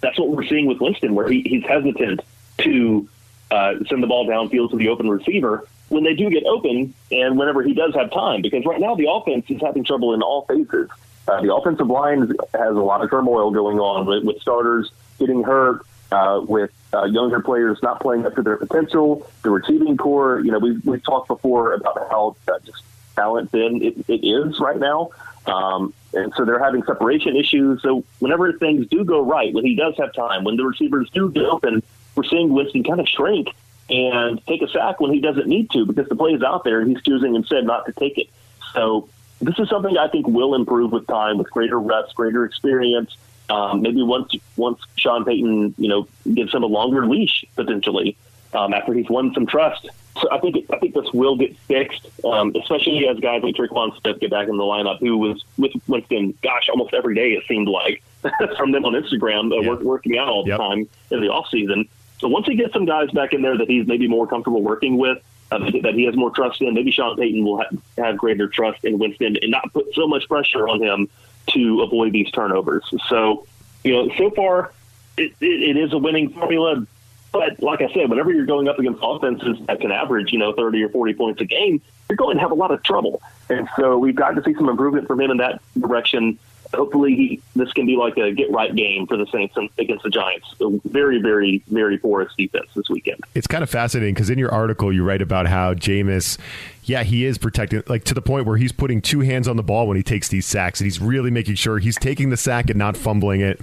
that's 0.00 0.18
what 0.18 0.30
we're 0.30 0.46
seeing 0.46 0.66
with 0.66 0.80
Winston, 0.80 1.14
where 1.14 1.28
he, 1.28 1.42
he's 1.42 1.64
hesitant 1.64 2.22
to 2.58 3.08
uh, 3.52 3.74
send 3.88 4.02
the 4.02 4.08
ball 4.08 4.26
downfield 4.26 4.70
to 4.70 4.76
the 4.76 4.88
open 4.88 5.08
receiver 5.08 5.68
when 5.88 6.04
they 6.04 6.14
do 6.14 6.30
get 6.30 6.44
open 6.44 6.94
and 7.10 7.38
whenever 7.38 7.62
he 7.62 7.74
does 7.74 7.94
have 7.94 8.10
time. 8.10 8.42
Because 8.42 8.64
right 8.64 8.80
now 8.80 8.94
the 8.94 9.10
offense 9.10 9.46
is 9.48 9.60
having 9.60 9.84
trouble 9.84 10.14
in 10.14 10.22
all 10.22 10.42
phases. 10.46 10.88
Uh, 11.28 11.40
the 11.42 11.54
offensive 11.54 11.88
line 11.88 12.28
has 12.54 12.76
a 12.76 12.80
lot 12.80 13.02
of 13.02 13.10
turmoil 13.10 13.50
going 13.50 13.78
on 13.78 14.06
with, 14.06 14.24
with 14.24 14.40
starters 14.40 14.90
getting 15.18 15.42
hurt, 15.42 15.84
uh, 16.12 16.40
with 16.46 16.70
uh, 16.94 17.04
younger 17.04 17.40
players 17.40 17.78
not 17.82 18.00
playing 18.00 18.24
up 18.26 18.34
to 18.36 18.42
their 18.42 18.56
potential. 18.56 19.28
The 19.42 19.50
receiving 19.50 19.96
core, 19.96 20.40
you 20.40 20.52
know, 20.52 20.58
we've, 20.58 20.84
we've 20.84 21.02
talked 21.02 21.28
before 21.28 21.74
about 21.74 21.96
how 22.10 22.36
uh, 22.48 22.58
just 22.64 22.82
talent 23.16 23.50
thin 23.50 23.82
it, 23.82 24.08
it 24.08 24.26
is 24.26 24.60
right 24.60 24.78
now. 24.78 25.10
Um, 25.46 25.94
and 26.12 26.32
so 26.36 26.44
they're 26.44 26.62
having 26.62 26.82
separation 26.84 27.36
issues. 27.36 27.82
So 27.82 28.04
whenever 28.18 28.52
things 28.52 28.86
do 28.88 29.04
go 29.04 29.24
right, 29.24 29.52
when 29.52 29.64
he 29.64 29.74
does 29.74 29.96
have 29.98 30.12
time, 30.12 30.44
when 30.44 30.56
the 30.56 30.64
receivers 30.64 31.08
do 31.10 31.30
get 31.30 31.44
open, 31.44 31.82
we're 32.14 32.24
seeing 32.24 32.52
Winston 32.52 32.84
kind 32.84 33.00
of 33.00 33.08
shrink 33.08 33.48
and 33.88 34.44
take 34.46 34.62
a 34.62 34.68
sack 34.68 35.00
when 35.00 35.12
he 35.12 35.20
doesn't 35.20 35.46
need 35.46 35.70
to 35.70 35.86
because 35.86 36.08
the 36.08 36.16
play 36.16 36.32
is 36.32 36.42
out 36.42 36.64
there 36.64 36.80
and 36.80 36.90
he's 36.90 37.02
choosing 37.02 37.34
instead 37.34 37.64
not 37.64 37.86
to 37.86 37.92
take 37.92 38.18
it. 38.18 38.28
So 38.72 39.08
this 39.40 39.58
is 39.58 39.68
something 39.68 39.96
I 39.96 40.08
think 40.08 40.26
will 40.26 40.54
improve 40.54 40.92
with 40.92 41.06
time, 41.06 41.38
with 41.38 41.50
greater 41.50 41.78
reps, 41.78 42.12
greater 42.12 42.44
experience. 42.44 43.16
Um, 43.48 43.82
maybe 43.82 44.02
once 44.02 44.32
once 44.56 44.80
Sean 44.96 45.24
Payton, 45.24 45.74
you 45.78 45.88
know, 45.88 46.08
gives 46.34 46.52
him 46.52 46.64
a 46.64 46.66
longer 46.66 47.06
leash 47.06 47.44
potentially 47.54 48.16
um, 48.52 48.74
after 48.74 48.92
he's 48.92 49.08
won 49.08 49.32
some 49.34 49.46
trust 49.46 49.88
so 50.20 50.30
I 50.30 50.38
think 50.38 50.66
I 50.72 50.78
think 50.78 50.94
this 50.94 51.12
will 51.12 51.36
get 51.36 51.56
fixed, 51.58 52.06
um, 52.24 52.54
especially 52.56 53.06
as 53.08 53.18
guys 53.20 53.42
like 53.42 53.54
Tre'Quan 53.54 53.98
Smith 54.00 54.18
get 54.20 54.30
back 54.30 54.48
in 54.48 54.56
the 54.56 54.62
lineup, 54.62 54.98
who 54.98 55.18
was 55.18 55.44
with 55.58 55.72
Winston, 55.86 56.34
gosh, 56.42 56.68
almost 56.70 56.94
every 56.94 57.14
day 57.14 57.32
it 57.32 57.44
seemed 57.46 57.68
like 57.68 58.02
from 58.56 58.72
them 58.72 58.84
on 58.84 58.94
Instagram, 58.94 59.52
uh, 59.52 59.76
working 59.84 60.18
out 60.18 60.28
all 60.28 60.44
the 60.44 60.50
Yep. 60.50 60.58
time 60.58 60.88
in 61.10 61.20
the 61.20 61.28
off 61.28 61.48
season. 61.50 61.88
So 62.18 62.28
once 62.28 62.46
he 62.46 62.54
gets 62.54 62.72
some 62.72 62.86
guys 62.86 63.10
back 63.10 63.32
in 63.32 63.42
there 63.42 63.56
that 63.56 63.68
he's 63.68 63.86
maybe 63.86 64.08
more 64.08 64.26
comfortable 64.26 64.62
working 64.62 64.96
with, 64.96 65.18
uh, 65.50 65.58
that 65.58 65.94
he 65.94 66.04
has 66.04 66.16
more 66.16 66.30
trust 66.30 66.60
in, 66.60 66.74
maybe 66.74 66.90
Sean 66.90 67.16
Payton 67.16 67.44
will 67.44 67.58
ha- 67.58 67.70
have 67.98 68.16
greater 68.16 68.48
trust 68.48 68.84
in 68.84 68.98
Winston 68.98 69.36
and 69.40 69.50
not 69.50 69.72
put 69.72 69.94
so 69.94 70.08
much 70.08 70.28
pressure 70.28 70.68
on 70.68 70.82
him 70.82 71.08
to 71.48 71.82
avoid 71.82 72.12
these 72.12 72.30
turnovers. 72.30 72.84
So, 73.08 73.46
you 73.84 73.92
know, 73.92 74.12
so 74.16 74.30
far 74.30 74.72
it, 75.16 75.32
it, 75.40 75.46
it 75.46 75.76
is 75.76 75.92
a 75.92 75.98
winning 75.98 76.30
formula. 76.30 76.86
But 77.32 77.62
like 77.62 77.82
I 77.82 77.92
said, 77.92 78.08
whenever 78.08 78.32
you're 78.32 78.46
going 78.46 78.68
up 78.68 78.78
against 78.78 79.00
offenses 79.02 79.58
that 79.66 79.80
can 79.80 79.92
average, 79.92 80.32
you 80.32 80.38
know, 80.38 80.52
30 80.52 80.82
or 80.82 80.88
40 80.88 81.14
points 81.14 81.40
a 81.40 81.44
game, 81.44 81.82
you're 82.08 82.16
going 82.16 82.36
to 82.36 82.40
have 82.40 82.50
a 82.50 82.54
lot 82.54 82.70
of 82.70 82.82
trouble. 82.82 83.20
And 83.48 83.68
so 83.76 83.98
we've 83.98 84.14
got 84.14 84.30
to 84.36 84.42
see 84.42 84.54
some 84.54 84.68
improvement 84.68 85.06
from 85.06 85.20
him 85.20 85.30
in 85.30 85.36
that 85.38 85.60
direction. 85.78 86.38
Hopefully, 86.74 87.14
he, 87.14 87.42
this 87.54 87.72
can 87.72 87.86
be 87.86 87.96
like 87.96 88.16
a 88.16 88.32
get 88.32 88.50
right 88.50 88.74
game 88.74 89.06
for 89.06 89.16
the 89.16 89.26
Saints 89.26 89.54
against 89.78 90.04
the 90.04 90.10
Giants. 90.10 90.46
A 90.60 90.78
very, 90.88 91.20
very, 91.20 91.62
very 91.68 91.98
porous 91.98 92.32
defense 92.36 92.66
this 92.74 92.88
weekend. 92.88 93.20
It's 93.34 93.46
kind 93.46 93.62
of 93.62 93.70
fascinating 93.70 94.14
because 94.14 94.30
in 94.30 94.38
your 94.38 94.52
article 94.52 94.92
you 94.92 95.04
write 95.04 95.22
about 95.22 95.46
how 95.46 95.74
Jameis, 95.74 96.38
yeah, 96.84 97.02
he 97.02 97.24
is 97.24 97.38
protecting, 97.38 97.82
like 97.88 98.04
to 98.04 98.14
the 98.14 98.22
point 98.22 98.46
where 98.46 98.56
he's 98.56 98.72
putting 98.72 99.00
two 99.00 99.20
hands 99.20 99.48
on 99.48 99.56
the 99.56 99.62
ball 99.62 99.88
when 99.88 99.96
he 99.96 100.02
takes 100.02 100.28
these 100.28 100.46
sacks, 100.46 100.80
and 100.80 100.86
he's 100.86 101.00
really 101.00 101.30
making 101.30 101.54
sure 101.54 101.78
he's 101.78 101.96
taking 101.96 102.30
the 102.30 102.36
sack 102.36 102.70
and 102.70 102.76
not 102.76 102.96
fumbling 102.96 103.40
it. 103.40 103.60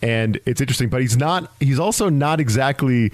And 0.00 0.40
it's 0.46 0.60
interesting, 0.60 0.88
but 0.88 1.00
he's 1.00 1.16
not. 1.16 1.52
He's 1.60 1.78
also 1.78 2.08
not 2.08 2.40
exactly 2.40 3.12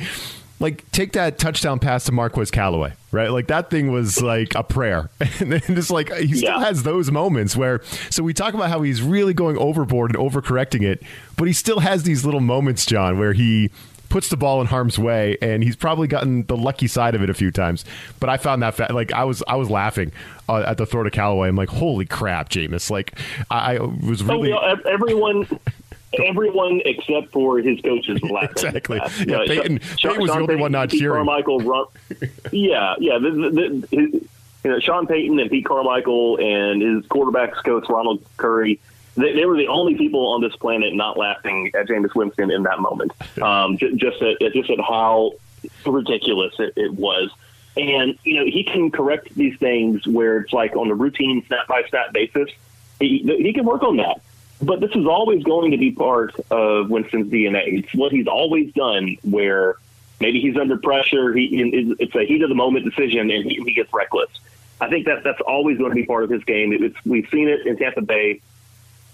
like 0.61 0.91
take 0.93 1.13
that 1.13 1.39
touchdown 1.39 1.79
pass 1.79 2.05
to 2.05 2.13
Marquez 2.13 2.51
Callaway, 2.51 2.93
right? 3.13 3.29
Like 3.31 3.47
that 3.49 3.71
thing 3.71 3.93
was 3.93 4.21
like 4.21 4.55
a 4.55 4.63
prayer, 4.65 5.09
and 5.21 5.53
then 5.53 5.61
just 5.75 5.91
like 5.91 6.13
he 6.15 6.35
still 6.35 6.51
Yeah. 6.51 6.61
has 6.65 6.83
those 6.83 7.11
moments 7.11 7.57
where. 7.57 7.81
So 8.11 8.23
we 8.23 8.35
talk 8.35 8.55
about 8.55 8.69
how 8.71 8.83
he's 8.83 9.01
really 9.03 9.35
going 9.35 9.57
overboard 9.59 10.15
and 10.15 10.19
overcorrecting 10.19 10.83
it, 10.83 11.03
but 11.37 11.47
he 11.47 11.53
still 11.55 11.81
has 11.81 12.03
these 12.03 12.25
little 12.25 12.41
moments, 12.41 12.85
John, 12.87 13.19
where 13.19 13.33
he 13.33 13.71
puts 14.09 14.31
the 14.31 14.37
ball 14.39 14.61
in 14.63 14.67
harm's 14.67 14.99
way, 14.99 15.37
and 15.43 15.63
he's 15.63 15.77
probably 15.77 16.09
gotten 16.09 16.43
the 16.47 16.57
lucky 16.57 16.87
side 16.87 17.15
of 17.15 17.23
it 17.23 17.29
a 17.29 17.35
few 17.35 17.51
times. 17.51 17.85
But 18.21 18.31
I 18.31 18.39
found 18.39 18.63
that 18.63 18.75
fa- 18.75 18.89
like 18.91 19.13
I 19.13 19.25
was 19.25 19.43
I 19.47 19.57
was 19.57 19.69
laughing 19.71 20.13
uh, 20.49 20.65
at 20.67 20.79
the 20.79 20.87
throw 20.87 21.03
to 21.03 21.11
Callaway. 21.11 21.49
I'm 21.49 21.57
like, 21.57 21.69
holy 21.69 22.07
crap, 22.07 22.49
Jameis! 22.49 22.91
Like 22.91 23.19
I, 23.51 23.77
I 23.77 23.79
was 23.81 24.23
Oh, 24.23 24.27
really. 24.27 24.49
you 24.49 24.55
know, 24.55 24.77
everyone, 24.91 25.47
everyone 26.25 26.81
except 26.85 27.33
for 27.33 27.59
his 27.59 27.81
coaches 27.81 28.23
laughing. 28.23 28.49
Exactly. 28.51 28.99
that. 28.99 29.27
Yeah, 29.27 29.37
Uh, 29.37 29.47
Peyton- 29.47 29.81
Sean- 29.99 30.11
Peyton 30.13 30.21
was 30.23 30.29
the 30.29 30.35
Sean 30.35 30.43
only 30.43 30.57
one 30.57 30.73
not 30.73 30.91
Pete 30.91 31.01
cheering. 31.01 31.25
Carmichael. 31.25 31.93
Yeah, 32.53 32.95
yeah. 32.99 33.19
The, 33.19 33.31
the, 33.31 33.51
the, 33.51 33.89
his, 33.97 34.13
you 34.65 34.71
know, 34.71 34.81
Sean 34.81 35.07
Payton 35.07 35.39
and 35.39 35.51
Pete 35.51 35.65
Carmichael 35.67 36.39
and 36.39 36.83
his 36.83 37.05
quarterbacks 37.07 37.63
coach 37.65 37.85
Ronald 37.89 38.25
Curry. 38.37 38.81
They, 39.17 39.33
they 39.35 39.45
were 39.47 39.57
the 39.57 39.67
only 39.69 39.97
people 39.97 40.29
on 40.29 40.41
this 40.41 40.55
planet 40.57 40.95
not 40.95 41.17
laughing 41.17 41.71
at 41.75 41.87
Jameis 41.89 42.15
Winston 42.15 42.51
in 42.51 42.63
that 42.65 42.79
moment. 42.81 43.13
Um, 43.43 43.77
ju- 43.79 43.95
just 43.97 44.21
at 44.23 44.39
just 44.53 44.71
at 44.71 44.81
how 44.81 45.33
ridiculous 45.87 46.55
it, 46.59 46.73
it 46.77 46.93
was. 46.95 47.31
And 47.77 48.19
you 48.25 48.35
know 48.35 48.45
he 48.45 48.65
can 48.65 48.91
correct 48.91 49.35
these 49.35 49.57
things 49.59 50.07
where 50.07 50.39
it's 50.39 50.53
like 50.53 50.75
on 50.77 50.91
a 50.91 50.95
routine 50.95 51.45
snap 51.47 51.67
by 51.69 51.83
snap 51.89 52.13
basis. 52.13 52.49
He, 53.01 53.19
he 53.19 53.53
can 53.53 53.65
work 53.65 53.83
on 53.85 53.97
that. 53.99 54.21
But 54.61 54.81
this 54.81 54.91
is 54.91 55.07
always 55.07 55.43
going 55.45 55.71
to 55.71 55.79
be 55.79 55.93
part 55.93 56.35
of 56.51 56.91
Winston's 56.91 57.31
DNA. 57.31 57.79
It's 57.79 57.95
what 57.95 58.11
he's 58.13 58.27
always 58.27 58.73
done. 58.73 59.17
Where 59.23 59.77
maybe 60.21 60.41
he's 60.41 60.57
under 60.57 60.77
pressure, 60.77 61.33
he 61.33 61.95
it's 62.01 62.15
a 62.15 62.25
heat 62.25 62.43
of 62.43 62.49
the 62.49 62.55
moment 62.55 62.85
decision, 62.85 63.31
and 63.31 63.45
he, 63.45 63.63
he 63.65 63.73
gets 63.73 63.93
reckless. 63.93 64.31
I 64.81 64.89
think 64.89 65.07
that 65.07 65.25
that's 65.25 65.41
always 65.41 65.79
going 65.79 65.91
to 65.91 65.95
be 65.95 66.07
part 66.07 66.25
of 66.25 66.31
his 66.31 66.45
game. 66.45 66.73
It's, 66.73 66.97
we've 67.05 67.29
seen 67.31 67.49
it 67.49 67.67
in 67.67 67.77
Tampa 67.77 68.03
Bay. 68.03 68.41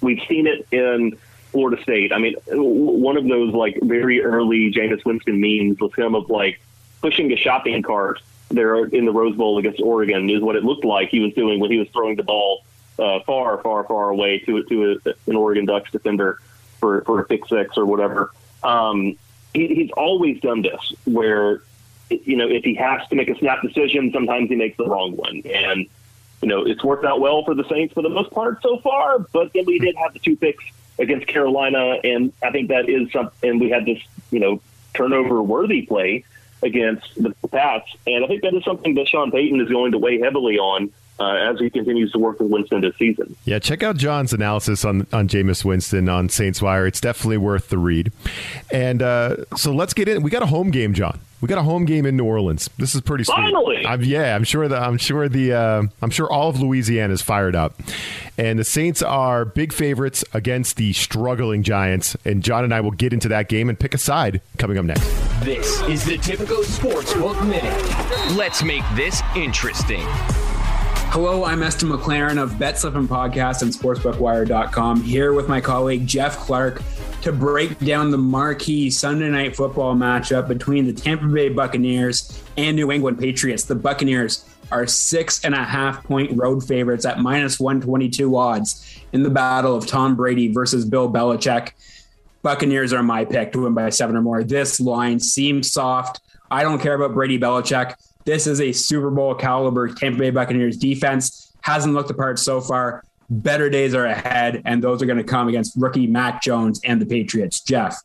We've 0.00 0.20
seen 0.28 0.46
it 0.46 0.66
in 0.70 1.16
Florida 1.52 1.82
State. 1.82 2.12
I 2.12 2.18
mean, 2.18 2.34
one 2.48 3.16
of 3.16 3.26
those 3.26 3.54
like 3.54 3.78
very 3.82 4.22
early 4.22 4.72
Jameis 4.72 5.04
Winston 5.04 5.40
memes 5.40 5.78
was 5.80 5.94
him 5.94 6.14
of 6.14 6.28
like 6.28 6.60
pushing 7.00 7.32
a 7.32 7.36
shopping 7.36 7.82
cart 7.82 8.20
there 8.50 8.84
in 8.84 9.04
the 9.04 9.12
Rose 9.12 9.36
Bowl 9.36 9.58
against 9.58 9.80
Oregon 9.80 10.28
is 10.28 10.40
what 10.40 10.56
it 10.56 10.64
looked 10.64 10.84
like 10.84 11.08
he 11.08 11.20
was 11.20 11.32
doing 11.34 11.60
when 11.60 11.70
he 11.70 11.78
was 11.78 11.88
throwing 11.90 12.16
the 12.16 12.22
ball 12.22 12.64
uh, 12.98 13.20
far, 13.20 13.58
far, 13.58 13.84
far 13.84 14.08
away 14.10 14.38
to 14.40 14.62
to 14.64 15.00
a, 15.04 15.14
an 15.30 15.36
Oregon 15.36 15.66
Ducks 15.66 15.90
defender 15.90 16.40
for 16.80 17.02
for 17.02 17.20
a 17.20 17.24
pick 17.24 17.46
six 17.46 17.76
or 17.76 17.86
whatever. 17.86 18.32
Um, 18.62 19.16
he, 19.52 19.68
he's 19.68 19.90
always 19.92 20.40
done 20.40 20.62
this 20.62 20.92
where 21.04 21.62
you 22.10 22.36
know 22.36 22.48
if 22.48 22.64
he 22.64 22.74
has 22.74 23.06
to 23.08 23.16
make 23.16 23.28
a 23.28 23.38
snap 23.38 23.62
decision, 23.62 24.12
sometimes 24.12 24.48
he 24.48 24.56
makes 24.56 24.76
the 24.76 24.86
wrong 24.86 25.16
one, 25.16 25.42
and 25.46 25.86
you 26.42 26.48
know 26.48 26.64
it's 26.64 26.84
worked 26.84 27.04
out 27.04 27.20
well 27.20 27.44
for 27.44 27.54
the 27.54 27.64
Saints 27.68 27.94
for 27.94 28.02
the 28.02 28.08
most 28.08 28.30
part 28.30 28.62
so 28.62 28.78
far. 28.78 29.18
But 29.18 29.52
then 29.52 29.64
we 29.64 29.78
did 29.78 29.96
have 29.96 30.12
the 30.12 30.18
two 30.18 30.36
picks 30.36 30.64
against 30.98 31.26
Carolina, 31.26 31.98
and 32.04 32.32
I 32.42 32.50
think 32.50 32.68
that 32.68 32.88
is 32.88 33.10
something. 33.12 33.50
And 33.50 33.60
we 33.60 33.70
had 33.70 33.86
this 33.86 33.98
you 34.30 34.40
know 34.40 34.60
turnover 34.92 35.42
worthy 35.42 35.82
play 35.82 36.24
against 36.62 37.14
the 37.20 37.34
Pats, 37.48 37.90
and 38.06 38.24
I 38.24 38.28
think 38.28 38.42
that 38.42 38.54
is 38.54 38.64
something 38.64 38.94
that 38.94 39.08
Sean 39.08 39.30
Payton 39.30 39.60
is 39.60 39.68
going 39.68 39.92
to 39.92 39.98
weigh 39.98 40.20
heavily 40.20 40.58
on 40.58 40.92
uh, 41.18 41.32
as 41.34 41.58
he 41.58 41.70
continues 41.70 42.12
to 42.12 42.18
work 42.18 42.40
with 42.40 42.50
Winston 42.50 42.80
this 42.80 42.96
season. 42.96 43.36
Yeah, 43.44 43.58
check 43.58 43.82
out 43.82 43.96
John's 43.96 44.32
analysis 44.32 44.84
on 44.84 45.06
on 45.12 45.28
Jameis 45.28 45.64
Winston 45.64 46.08
on 46.08 46.28
Saints 46.28 46.60
Wire. 46.60 46.86
It's 46.86 47.00
definitely 47.00 47.38
worth 47.38 47.68
the 47.68 47.78
read. 47.78 48.12
And 48.72 49.02
uh, 49.02 49.36
so 49.56 49.72
let's 49.72 49.94
get 49.94 50.08
in. 50.08 50.22
We 50.22 50.30
got 50.30 50.42
a 50.42 50.46
home 50.46 50.70
game, 50.70 50.94
John. 50.94 51.20
We 51.40 51.48
got 51.48 51.58
a 51.58 51.62
home 51.62 51.84
game 51.84 52.06
in 52.06 52.16
New 52.16 52.24
Orleans. 52.24 52.70
This 52.78 52.94
is 52.94 53.02
pretty 53.02 53.24
sweet. 53.24 53.34
Finally! 53.34 53.86
I'm, 53.86 54.02
yeah, 54.02 54.34
I'm 54.34 54.44
sure 54.44 54.66
that 54.66 54.82
I'm 54.82 54.96
sure 54.96 55.28
the 55.28 55.52
uh, 55.52 55.82
I'm 56.00 56.10
sure 56.10 56.30
all 56.30 56.48
of 56.48 56.58
Louisiana 56.58 57.12
is 57.12 57.20
fired 57.20 57.54
up, 57.54 57.78
and 58.38 58.58
the 58.58 58.64
Saints 58.64 59.02
are 59.02 59.44
big 59.44 59.72
favorites 59.72 60.24
against 60.32 60.76
the 60.78 60.94
struggling 60.94 61.62
Giants. 61.62 62.16
And 62.24 62.42
John 62.42 62.64
and 62.64 62.72
I 62.72 62.80
will 62.80 62.92
get 62.92 63.12
into 63.12 63.28
that 63.28 63.50
game 63.50 63.68
and 63.68 63.78
pick 63.78 63.92
a 63.92 63.98
side 63.98 64.40
coming 64.56 64.78
up 64.78 64.86
next. 64.86 65.04
This 65.44 65.82
is 65.82 66.04
the 66.04 66.16
Tipico 66.16 66.64
Sportsbook 66.64 67.46
Minute. 67.46 68.36
Let's 68.36 68.62
make 68.62 68.84
this 68.94 69.20
interesting. 69.36 70.06
Hello, 71.14 71.44
I'm 71.44 71.62
Eston 71.62 71.90
McLaren 71.90 72.42
of 72.42 72.58
Bet 72.58 72.76
Slippin' 72.76 73.06
Podcast 73.06 73.62
and 73.62 73.70
SportsbookWire.com 73.70 75.00
here 75.00 75.32
with 75.32 75.48
my 75.48 75.60
colleague 75.60 76.08
Jeff 76.08 76.36
Clark 76.38 76.82
to 77.22 77.30
break 77.30 77.78
down 77.78 78.10
the 78.10 78.18
marquee 78.18 78.90
Sunday 78.90 79.28
night 79.28 79.54
football 79.54 79.94
matchup 79.94 80.48
between 80.48 80.86
the 80.86 80.92
Tampa 80.92 81.26
Bay 81.26 81.50
Buccaneers 81.50 82.42
and 82.56 82.74
New 82.74 82.90
England 82.90 83.20
Patriots. 83.20 83.62
The 83.62 83.76
Buccaneers 83.76 84.44
are 84.72 84.88
six 84.88 85.44
and 85.44 85.54
a 85.54 85.62
half 85.62 86.02
point 86.02 86.36
road 86.36 86.66
favorites 86.66 87.04
at 87.04 87.20
minus 87.20 87.60
122 87.60 88.36
odds 88.36 89.00
in 89.12 89.22
the 89.22 89.30
battle 89.30 89.76
of 89.76 89.86
Tom 89.86 90.16
Brady 90.16 90.52
versus 90.52 90.84
Bill 90.84 91.08
Belichick. 91.08 91.70
Buccaneers 92.42 92.92
are 92.92 93.04
my 93.04 93.24
pick 93.24 93.52
to 93.52 93.62
win 93.62 93.74
by 93.74 93.90
seven 93.90 94.16
or 94.16 94.22
more. 94.22 94.42
This 94.42 94.80
line 94.80 95.20
seems 95.20 95.70
soft. 95.70 96.18
I 96.50 96.64
don't 96.64 96.80
care 96.80 96.94
about 96.94 97.14
Brady 97.14 97.38
Belichick. 97.38 97.94
This 98.24 98.46
is 98.46 98.60
a 98.60 98.72
Super 98.72 99.10
Bowl 99.10 99.34
caliber 99.34 99.88
Tampa 99.88 100.18
Bay 100.18 100.30
Buccaneers 100.30 100.78
defense. 100.78 101.52
Hasn't 101.60 101.94
looked 101.94 102.08
the 102.08 102.14
part 102.14 102.38
so 102.38 102.60
far. 102.60 103.04
Better 103.28 103.68
days 103.68 103.94
are 103.94 104.06
ahead, 104.06 104.62
and 104.64 104.82
those 104.82 105.02
are 105.02 105.06
going 105.06 105.18
to 105.18 105.24
come 105.24 105.48
against 105.48 105.76
rookie 105.76 106.06
Mac 106.06 106.42
Jones 106.42 106.80
and 106.84 107.00
the 107.00 107.06
Patriots. 107.06 107.60
Jeff. 107.60 108.00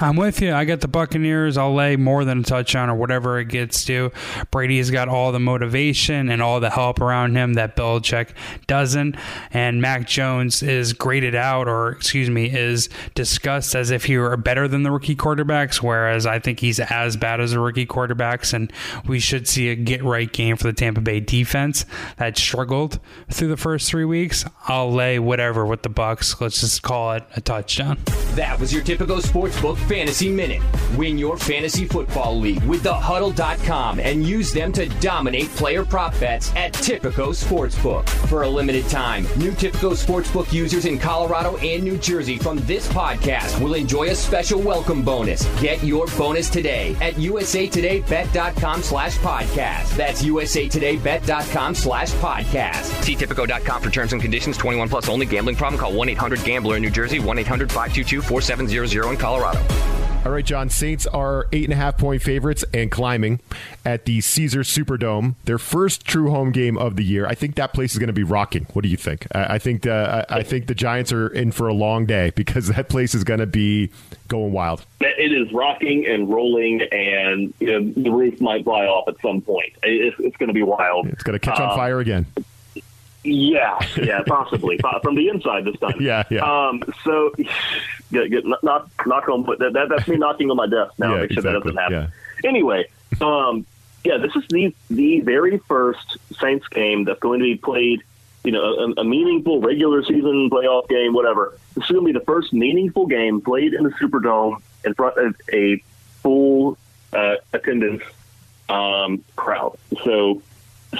I'm 0.00 0.16
with 0.16 0.40
you. 0.40 0.54
I 0.54 0.64
got 0.64 0.80
the 0.80 0.88
Buccaneers. 0.88 1.58
I'll 1.58 1.74
lay 1.74 1.96
more 1.96 2.24
than 2.24 2.40
a 2.40 2.42
touchdown 2.42 2.88
or 2.88 2.94
whatever 2.94 3.38
it 3.38 3.48
gets 3.48 3.84
to. 3.84 4.10
Brady's 4.50 4.90
got 4.90 5.08
all 5.08 5.32
the 5.32 5.38
motivation 5.38 6.30
and 6.30 6.40
all 6.40 6.60
the 6.60 6.70
help 6.70 7.00
around 7.00 7.36
him 7.36 7.54
that 7.54 7.76
Belichick 7.76 8.30
doesn't. 8.66 9.16
And 9.52 9.82
Mac 9.82 10.08
Jones 10.08 10.62
is 10.62 10.94
graded 10.94 11.34
out, 11.34 11.68
or 11.68 11.90
excuse 11.90 12.30
me, 12.30 12.46
is 12.46 12.88
discussed 13.14 13.74
as 13.74 13.90
if 13.90 14.06
he 14.06 14.16
were 14.16 14.36
better 14.38 14.66
than 14.66 14.82
the 14.82 14.90
rookie 14.90 15.14
quarterbacks, 15.14 15.82
whereas 15.82 16.24
I 16.24 16.38
think 16.38 16.60
he's 16.60 16.80
as 16.80 17.18
bad 17.18 17.40
as 17.40 17.52
the 17.52 17.60
rookie 17.60 17.86
quarterbacks. 17.86 18.54
And 18.54 18.72
we 19.06 19.20
should 19.20 19.46
see 19.46 19.68
a 19.68 19.74
get 19.74 20.02
right 20.02 20.32
game 20.32 20.56
for 20.56 20.64
the 20.64 20.72
Tampa 20.72 21.02
Bay 21.02 21.20
defense 21.20 21.84
that 22.16 22.38
struggled 22.38 22.98
through 23.30 23.48
the 23.48 23.58
first 23.58 23.90
three 23.90 24.06
weeks. 24.06 24.46
I'll 24.66 24.90
lay 24.90 25.18
whatever 25.18 25.66
with 25.66 25.82
the 25.82 25.90
Bucks. 25.90 26.40
Let's 26.40 26.60
just 26.60 26.82
call 26.82 27.12
it 27.12 27.24
a 27.36 27.42
touchdown. 27.42 27.98
That 28.36 28.58
was 28.58 28.72
your 28.72 28.82
Tipico 28.82 29.20
sportsbook 29.20 29.81
fantasy 29.82 30.30
minute. 30.30 30.62
Win 30.96 31.16
your 31.18 31.36
fantasy 31.36 31.86
football 31.86 32.38
league 32.38 32.62
with 32.64 32.82
thehuddle.com 32.82 34.00
and 34.00 34.24
use 34.24 34.52
them 34.52 34.72
to 34.72 34.88
dominate 35.00 35.48
player 35.50 35.84
prop 35.84 36.18
bets 36.20 36.54
at 36.54 36.72
Tipico 36.72 37.32
Sportsbook. 37.32 38.08
For 38.28 38.42
a 38.42 38.48
limited 38.48 38.88
time, 38.88 39.24
new 39.36 39.52
Tipico 39.52 39.92
Sportsbook 39.92 40.52
users 40.52 40.84
in 40.84 40.98
Colorado 40.98 41.56
and 41.58 41.82
New 41.82 41.98
Jersey 41.98 42.38
from 42.38 42.58
this 42.66 42.88
podcast 42.88 43.60
will 43.62 43.74
enjoy 43.74 44.08
a 44.08 44.14
special 44.14 44.60
welcome 44.60 45.02
bonus. 45.02 45.44
Get 45.60 45.82
your 45.82 46.06
bonus 46.18 46.48
today 46.50 46.94
at 47.00 47.14
usatodaybet.com 47.14 48.82
slash 48.82 49.18
podcast. 49.18 49.96
That's 49.96 50.22
usatodaybet.com 50.22 51.74
slash 51.74 52.12
podcast. 52.12 53.02
See 53.02 53.16
Tipico.com 53.16 53.82
for 53.82 53.90
terms 53.90 54.12
and 54.12 54.20
conditions. 54.20 54.56
21 54.56 54.88
plus 54.88 55.08
only. 55.08 55.26
Gambling 55.26 55.56
problem? 55.56 55.80
Call 55.80 55.92
1-800-GAMBLER 55.92 56.76
in 56.76 56.82
New 56.82 56.90
Jersey. 56.90 57.18
1-800-522-4700 57.18 59.10
in 59.10 59.16
Colorado. 59.16 59.60
All 60.24 60.30
right, 60.30 60.44
John. 60.44 60.70
Saints 60.70 61.04
are 61.08 61.48
eight 61.50 61.64
and 61.64 61.72
a 61.72 61.76
half 61.76 61.98
point 61.98 62.22
favorites 62.22 62.64
and 62.72 62.92
climbing 62.92 63.40
at 63.84 64.04
the 64.04 64.20
Caesar 64.20 64.60
Superdome. 64.60 65.34
Their 65.46 65.58
first 65.58 66.04
true 66.04 66.30
home 66.30 66.52
game 66.52 66.78
of 66.78 66.94
the 66.94 67.02
year. 67.02 67.26
I 67.26 67.34
think 67.34 67.56
that 67.56 67.74
place 67.74 67.92
is 67.92 67.98
going 67.98 68.06
to 68.06 68.12
be 68.12 68.22
rocking. 68.22 68.68
What 68.72 68.82
do 68.82 68.88
you 68.88 68.96
think? 68.96 69.26
I, 69.34 69.54
I 69.54 69.58
think 69.58 69.84
uh, 69.84 70.24
I 70.28 70.44
think 70.44 70.68
the 70.68 70.76
Giants 70.76 71.12
are 71.12 71.26
in 71.26 71.50
for 71.50 71.66
a 71.66 71.74
long 71.74 72.06
day 72.06 72.30
because 72.36 72.68
that 72.76 72.88
place 72.88 73.16
is 73.16 73.24
going 73.24 73.40
to 73.40 73.46
be 73.46 73.90
going 74.28 74.52
wild. 74.52 74.86
It 75.00 75.32
is 75.32 75.52
rocking 75.52 76.06
and 76.06 76.30
rolling, 76.30 76.82
and 76.92 77.52
you 77.58 77.80
know, 77.80 77.92
the 78.02 78.10
roof 78.10 78.40
might 78.40 78.62
fly 78.62 78.86
off 78.86 79.08
at 79.08 79.20
some 79.20 79.40
point. 79.40 79.72
It's, 79.82 80.16
it's 80.20 80.36
going 80.36 80.48
to 80.48 80.54
be 80.54 80.62
wild. 80.62 81.08
It's 81.08 81.24
going 81.24 81.38
to 81.38 81.44
catch 81.44 81.58
on 81.58 81.70
um, 81.70 81.76
fire 81.76 81.98
again. 81.98 82.26
Yeah, 83.24 83.78
yeah, 83.96 84.22
possibly 84.26 84.78
from 85.02 85.14
the 85.14 85.28
inside 85.28 85.64
this 85.64 85.78
time. 85.78 86.00
Yeah, 86.00 86.24
yeah. 86.28 86.40
Um, 86.42 86.82
so, 87.04 87.32
get, 88.10 88.30
get, 88.30 88.44
knock, 88.62 88.90
knock 89.06 89.28
on, 89.28 89.44
but 89.44 89.60
that, 89.60 89.86
that's 89.88 90.08
me 90.08 90.16
knocking 90.16 90.50
on 90.50 90.56
my 90.56 90.66
desk 90.66 90.92
now. 90.98 91.14
Yeah, 91.14 91.20
make 91.20 91.32
sure 91.32 91.38
exactly. 91.38 91.52
that 91.52 91.64
doesn't 91.64 91.76
happen. 91.76 92.12
Yeah. 92.42 92.48
Anyway, 92.48 92.86
um, 93.20 93.64
yeah, 94.04 94.16
this 94.18 94.34
is 94.34 94.42
the 94.48 94.74
the 94.90 95.20
very 95.20 95.58
first 95.58 96.18
Saints 96.40 96.66
game 96.68 97.04
that's 97.04 97.20
going 97.20 97.38
to 97.38 97.44
be 97.44 97.56
played. 97.56 98.02
You 98.44 98.50
know, 98.50 98.62
a, 98.62 99.00
a 99.02 99.04
meaningful 99.04 99.60
regular 99.60 100.02
season 100.02 100.50
playoff 100.50 100.88
game, 100.88 101.12
whatever. 101.12 101.56
This 101.74 101.84
is 101.84 101.90
going 101.90 102.06
to 102.06 102.12
be 102.12 102.18
the 102.18 102.24
first 102.24 102.52
meaningful 102.52 103.06
game 103.06 103.40
played 103.40 103.72
in 103.72 103.84
the 103.84 103.90
Superdome 103.90 104.60
in 104.84 104.94
front 104.94 105.16
of 105.16 105.36
a 105.52 105.80
full 106.22 106.76
uh, 107.12 107.36
attendance 107.52 108.02
um, 108.68 109.22
crowd. 109.36 109.78
So 110.02 110.42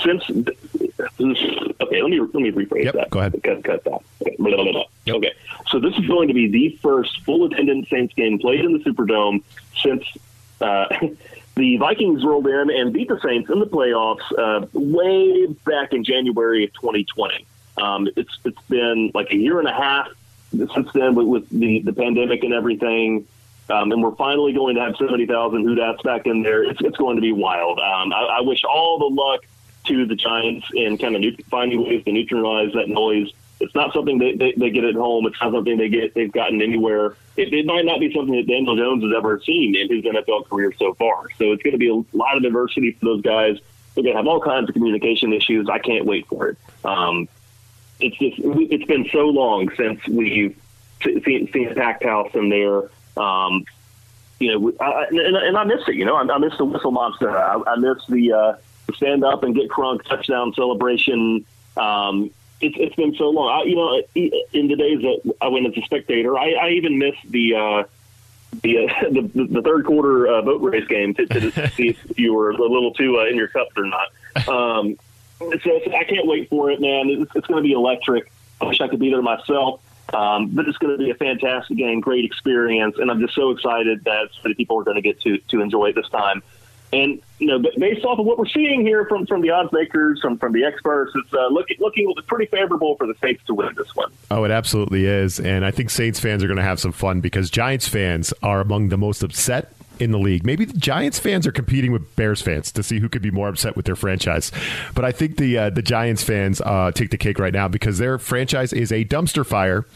since 0.02 0.22
okay, 1.92 2.02
let 2.02 2.10
me 2.10 2.20
let 2.20 2.34
me 2.34 2.50
rephrase 2.50 2.84
yep, 2.84 2.94
that. 2.94 3.10
Go 3.10 3.20
ahead. 3.20 3.40
Cut, 3.42 3.64
cut 3.64 3.84
that. 3.84 4.00
Okay. 4.22 4.36
Blah, 4.38 4.56
blah, 4.56 4.72
blah. 4.72 4.84
Yep. 5.04 5.16
okay, 5.16 5.32
so 5.68 5.78
this 5.78 5.94
is 5.96 6.06
going 6.06 6.28
to 6.28 6.34
be 6.34 6.48
the 6.48 6.78
first 6.82 7.20
full 7.22 7.44
attendance 7.44 7.88
Saints 7.90 8.14
game 8.14 8.38
played 8.38 8.64
in 8.64 8.72
the 8.72 8.78
Superdome 8.78 9.42
since 9.80 10.04
uh, 10.60 10.86
the 11.56 11.76
Vikings 11.76 12.24
rolled 12.24 12.46
in 12.46 12.70
and 12.70 12.92
beat 12.92 13.08
the 13.08 13.20
Saints 13.20 13.50
in 13.50 13.58
the 13.58 13.66
playoffs 13.66 14.20
uh, 14.38 14.66
way 14.72 15.46
back 15.46 15.92
in 15.92 16.04
January 16.04 16.64
of 16.64 16.72
2020. 16.74 17.46
Um, 17.76 18.08
it's 18.16 18.38
it's 18.44 18.62
been 18.68 19.10
like 19.14 19.30
a 19.30 19.36
year 19.36 19.58
and 19.58 19.68
a 19.68 19.72
half 19.72 20.08
since 20.50 20.92
then 20.92 21.14
with, 21.14 21.26
with 21.26 21.50
the 21.50 21.80
the 21.80 21.92
pandemic 21.92 22.44
and 22.44 22.54
everything. 22.54 23.26
Um, 23.70 23.92
and 23.92 24.02
we're 24.02 24.14
finally 24.16 24.52
going 24.52 24.74
to 24.74 24.82
have 24.82 24.96
70,000 24.96 25.62
Who 25.62 25.74
Dats 25.76 26.02
back 26.02 26.26
in 26.26 26.42
there. 26.42 26.64
It's, 26.64 26.80
it's 26.82 26.96
going 26.96 27.16
to 27.16 27.22
be 27.22 27.32
wild. 27.32 27.78
Um, 27.78 28.12
I, 28.12 28.38
I, 28.38 28.40
wish 28.40 28.64
all 28.64 28.98
the 28.98 29.06
luck 29.06 29.44
to 29.84 30.06
the 30.06 30.14
Giants 30.14 30.66
and 30.74 30.98
kind 30.98 31.16
of 31.16 31.34
finding 31.50 31.82
ways 31.82 32.04
to 32.04 32.12
neutralize 32.12 32.72
that 32.74 32.88
noise. 32.88 33.32
It's 33.60 33.74
not 33.74 33.92
something 33.92 34.18
they, 34.18 34.34
they, 34.34 34.52
they, 34.56 34.70
get 34.70 34.84
at 34.84 34.94
home. 34.94 35.26
It's 35.26 35.40
not 35.40 35.52
something 35.52 35.76
they 35.76 35.88
get 35.88 36.14
they've 36.14 36.32
gotten 36.32 36.60
anywhere. 36.60 37.16
It, 37.36 37.52
it, 37.52 37.64
might 37.64 37.84
not 37.84 38.00
be 38.00 38.12
something 38.12 38.34
that 38.34 38.46
Daniel 38.48 38.76
Jones 38.76 39.04
has 39.04 39.12
ever 39.16 39.40
seen 39.40 39.76
in 39.76 39.88
his 39.88 40.04
NFL 40.04 40.48
career 40.48 40.72
so 40.76 40.94
far. 40.94 41.30
So 41.38 41.52
it's 41.52 41.62
going 41.62 41.72
to 41.72 41.78
be 41.78 41.88
a 41.88 42.16
lot 42.16 42.36
of 42.36 42.44
adversity 42.44 42.92
for 42.92 43.04
those 43.04 43.22
guys. 43.22 43.58
They're 43.94 44.02
going 44.02 44.14
to 44.14 44.18
have 44.18 44.26
all 44.26 44.40
kinds 44.40 44.68
of 44.68 44.74
communication 44.74 45.32
issues. 45.32 45.68
I 45.68 45.78
can't 45.78 46.06
wait 46.06 46.26
for 46.26 46.48
it. 46.48 46.58
Um, 46.84 47.28
it's 48.00 48.18
just 48.18 48.36
it's 48.38 48.84
been 48.84 49.08
so 49.12 49.28
long 49.28 49.70
since 49.76 50.06
we've 50.08 50.56
seen, 51.02 51.52
seen 51.52 51.68
a 51.68 51.74
packed 51.74 52.04
house 52.04 52.34
in 52.34 52.48
there. 52.48 52.90
Um, 53.16 53.64
you 54.40 54.58
know, 54.58 54.72
I, 54.80 55.04
and, 55.08 55.36
and, 55.36 55.56
I 55.56 55.64
miss 55.64 55.86
it. 55.86 55.94
You 55.94 56.04
know, 56.04 56.16
I, 56.16 56.22
I 56.22 56.38
miss 56.38 56.56
the 56.58 56.64
whistle 56.64 56.90
monster. 56.90 57.30
I, 57.30 57.62
I 57.64 57.76
miss 57.76 57.98
the, 58.08 58.32
uh, 58.32 58.52
stand 58.94 59.24
up 59.24 59.42
and 59.42 59.54
get 59.54 59.68
crunk 59.68 60.04
touchdown 60.04 60.52
celebration. 60.54 61.44
Um, 61.76 62.30
it's, 62.60 62.76
it's 62.78 62.94
been 62.94 63.14
so 63.16 63.30
long. 63.30 63.48
I, 63.48 63.64
you 63.64 63.74
know, 63.74 64.02
in 64.52 64.68
the 64.68 64.76
days 64.76 65.00
that 65.02 65.34
I 65.40 65.48
went 65.48 65.66
as 65.66 65.76
a 65.76 65.84
spectator, 65.84 66.38
I, 66.38 66.52
I 66.52 66.68
even 66.70 66.98
missed 66.98 67.30
the. 67.30 67.54
Uh, 67.54 67.84
the, 68.62 68.86
uh, 68.86 69.10
the 69.10 69.48
the 69.50 69.62
third 69.62 69.86
quarter 69.86 70.28
uh, 70.28 70.42
boat 70.42 70.60
race 70.60 70.86
game 70.86 71.14
to, 71.14 71.26
to 71.26 71.68
see 71.74 71.88
if 71.88 72.18
you 72.18 72.34
were 72.34 72.50
a 72.50 72.56
little 72.56 72.92
too 72.92 73.18
uh, 73.18 73.24
in 73.24 73.36
your 73.36 73.48
cups 73.48 73.72
or 73.76 73.86
not. 73.86 74.08
Um, 74.46 74.98
so, 75.40 75.80
so 75.84 75.96
I 75.96 76.04
can't 76.04 76.26
wait 76.26 76.50
for 76.50 76.70
it, 76.70 76.80
man. 76.80 77.08
It's, 77.08 77.32
it's 77.34 77.46
going 77.46 77.62
to 77.62 77.66
be 77.66 77.72
electric. 77.72 78.30
I 78.60 78.66
wish 78.66 78.80
I 78.80 78.88
could 78.88 79.00
be 79.00 79.10
there 79.10 79.22
myself. 79.22 79.80
Um, 80.12 80.48
but 80.48 80.68
it's 80.68 80.76
going 80.78 80.96
to 80.96 81.02
be 81.02 81.10
a 81.10 81.14
fantastic 81.14 81.76
game, 81.78 82.00
great 82.00 82.24
experience, 82.24 82.96
and 82.98 83.10
I'm 83.10 83.20
just 83.20 83.34
so 83.34 83.50
excited 83.50 84.04
that 84.04 84.28
so 84.32 84.40
many 84.44 84.54
people 84.54 84.78
are 84.78 84.84
going 84.84 84.96
to 84.96 85.00
get 85.00 85.20
to 85.22 85.38
to 85.38 85.60
enjoy 85.60 85.86
it 85.86 85.94
this 85.94 86.08
time. 86.08 86.42
And 86.92 87.22
you 87.42 87.48
know, 87.48 87.58
based 87.76 88.04
off 88.04 88.20
of 88.20 88.24
what 88.24 88.38
we're 88.38 88.46
seeing 88.46 88.82
here 88.82 89.04
from 89.06 89.26
from 89.26 89.40
the 89.40 89.50
odds 89.50 89.72
makers, 89.72 90.20
from 90.20 90.38
from 90.38 90.52
the 90.52 90.64
experts, 90.64 91.10
it's 91.16 91.34
uh, 91.34 91.48
looking 91.48 91.76
looking 91.80 92.14
pretty 92.28 92.46
favorable 92.46 92.96
for 92.96 93.08
the 93.08 93.14
Saints 93.20 93.42
to 93.46 93.54
win 93.54 93.74
this 93.76 93.96
one. 93.96 94.12
Oh, 94.30 94.44
it 94.44 94.52
absolutely 94.52 95.06
is, 95.06 95.40
and 95.40 95.64
I 95.64 95.72
think 95.72 95.90
Saints 95.90 96.20
fans 96.20 96.44
are 96.44 96.46
going 96.46 96.58
to 96.58 96.62
have 96.62 96.78
some 96.78 96.92
fun 96.92 97.20
because 97.20 97.50
Giants 97.50 97.88
fans 97.88 98.32
are 98.44 98.60
among 98.60 98.90
the 98.90 98.96
most 98.96 99.24
upset 99.24 99.72
in 99.98 100.10
the 100.10 100.18
league. 100.18 100.44
Maybe 100.44 100.64
the 100.64 100.76
Giants 100.78 101.18
fans 101.18 101.46
are 101.46 101.52
competing 101.52 101.92
with 101.92 102.16
Bears 102.16 102.42
fans 102.42 102.72
to 102.72 102.82
see 102.82 102.98
who 102.98 103.08
could 103.08 103.22
be 103.22 103.30
more 103.30 103.48
upset 103.48 103.76
with 103.76 103.86
their 103.86 103.96
franchise. 103.96 104.50
But 104.94 105.04
I 105.04 105.12
think 105.12 105.36
the 105.36 105.58
uh, 105.58 105.70
the 105.70 105.82
Giants 105.82 106.22
fans 106.22 106.60
uh, 106.60 106.90
take 106.92 107.10
the 107.10 107.18
cake 107.18 107.38
right 107.38 107.52
now 107.52 107.68
because 107.68 107.98
their 107.98 108.18
franchise 108.18 108.72
is 108.72 108.92
a 108.92 109.04
dumpster 109.04 109.46
fire, 109.46 109.86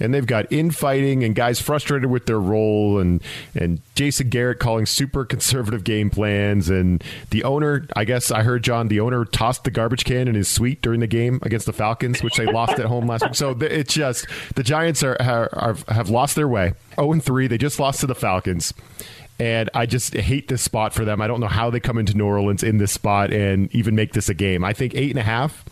and 0.00 0.14
they've 0.14 0.26
got 0.26 0.50
infighting 0.50 1.24
and 1.24 1.34
guys 1.34 1.60
frustrated 1.60 2.10
with 2.10 2.26
their 2.26 2.40
role, 2.40 2.98
and 2.98 3.22
and 3.54 3.80
Jason 3.94 4.28
Garrett 4.28 4.58
calling 4.58 4.86
super 4.86 5.24
conservative 5.24 5.84
game 5.84 6.10
plans, 6.10 6.68
and 6.68 7.02
the 7.30 7.44
owner. 7.44 7.86
I 7.96 8.04
guess 8.04 8.30
I 8.30 8.42
heard 8.42 8.62
John. 8.62 8.88
The 8.88 9.00
owner 9.00 9.24
tossed 9.24 9.64
the 9.64 9.70
garbage 9.70 10.04
can 10.04 10.28
in 10.28 10.34
his 10.34 10.48
suite 10.48 10.82
during 10.82 11.00
the 11.00 11.06
game 11.06 11.40
against 11.42 11.66
the 11.66 11.72
Falcons, 11.72 12.22
which 12.22 12.36
they 12.36 12.46
lost 12.46 12.78
at 12.78 12.86
home 12.86 13.06
last 13.06 13.24
week. 13.24 13.34
So 13.34 13.50
it's 13.60 13.94
just 13.94 14.26
the 14.54 14.62
Giants 14.62 15.02
are, 15.02 15.16
are, 15.20 15.48
are 15.52 15.76
have 15.88 16.10
lost 16.10 16.36
their 16.36 16.48
way. 16.48 16.74
0 16.96 17.12
and 17.12 17.22
3. 17.22 17.46
They 17.46 17.58
just 17.58 17.78
lost 17.78 18.00
to 18.00 18.06
the 18.06 18.14
Falcons 18.14 18.74
and 19.38 19.70
I 19.74 19.86
just 19.86 20.14
hate 20.14 20.48
this 20.48 20.62
spot 20.62 20.92
for 20.92 21.04
them. 21.04 21.20
I 21.20 21.26
don't 21.26 21.40
know 21.40 21.48
how 21.48 21.70
they 21.70 21.80
come 21.80 21.98
into 21.98 22.16
New 22.16 22.26
Orleans 22.26 22.62
in 22.62 22.78
this 22.78 22.92
spot 22.92 23.32
and 23.32 23.72
even 23.74 23.94
make 23.94 24.12
this 24.12 24.28
a 24.28 24.34
game. 24.34 24.64
I 24.64 24.72
think 24.72 24.94
eight 24.94 25.10
and 25.10 25.18
a 25.18 25.22
half. 25.22 25.64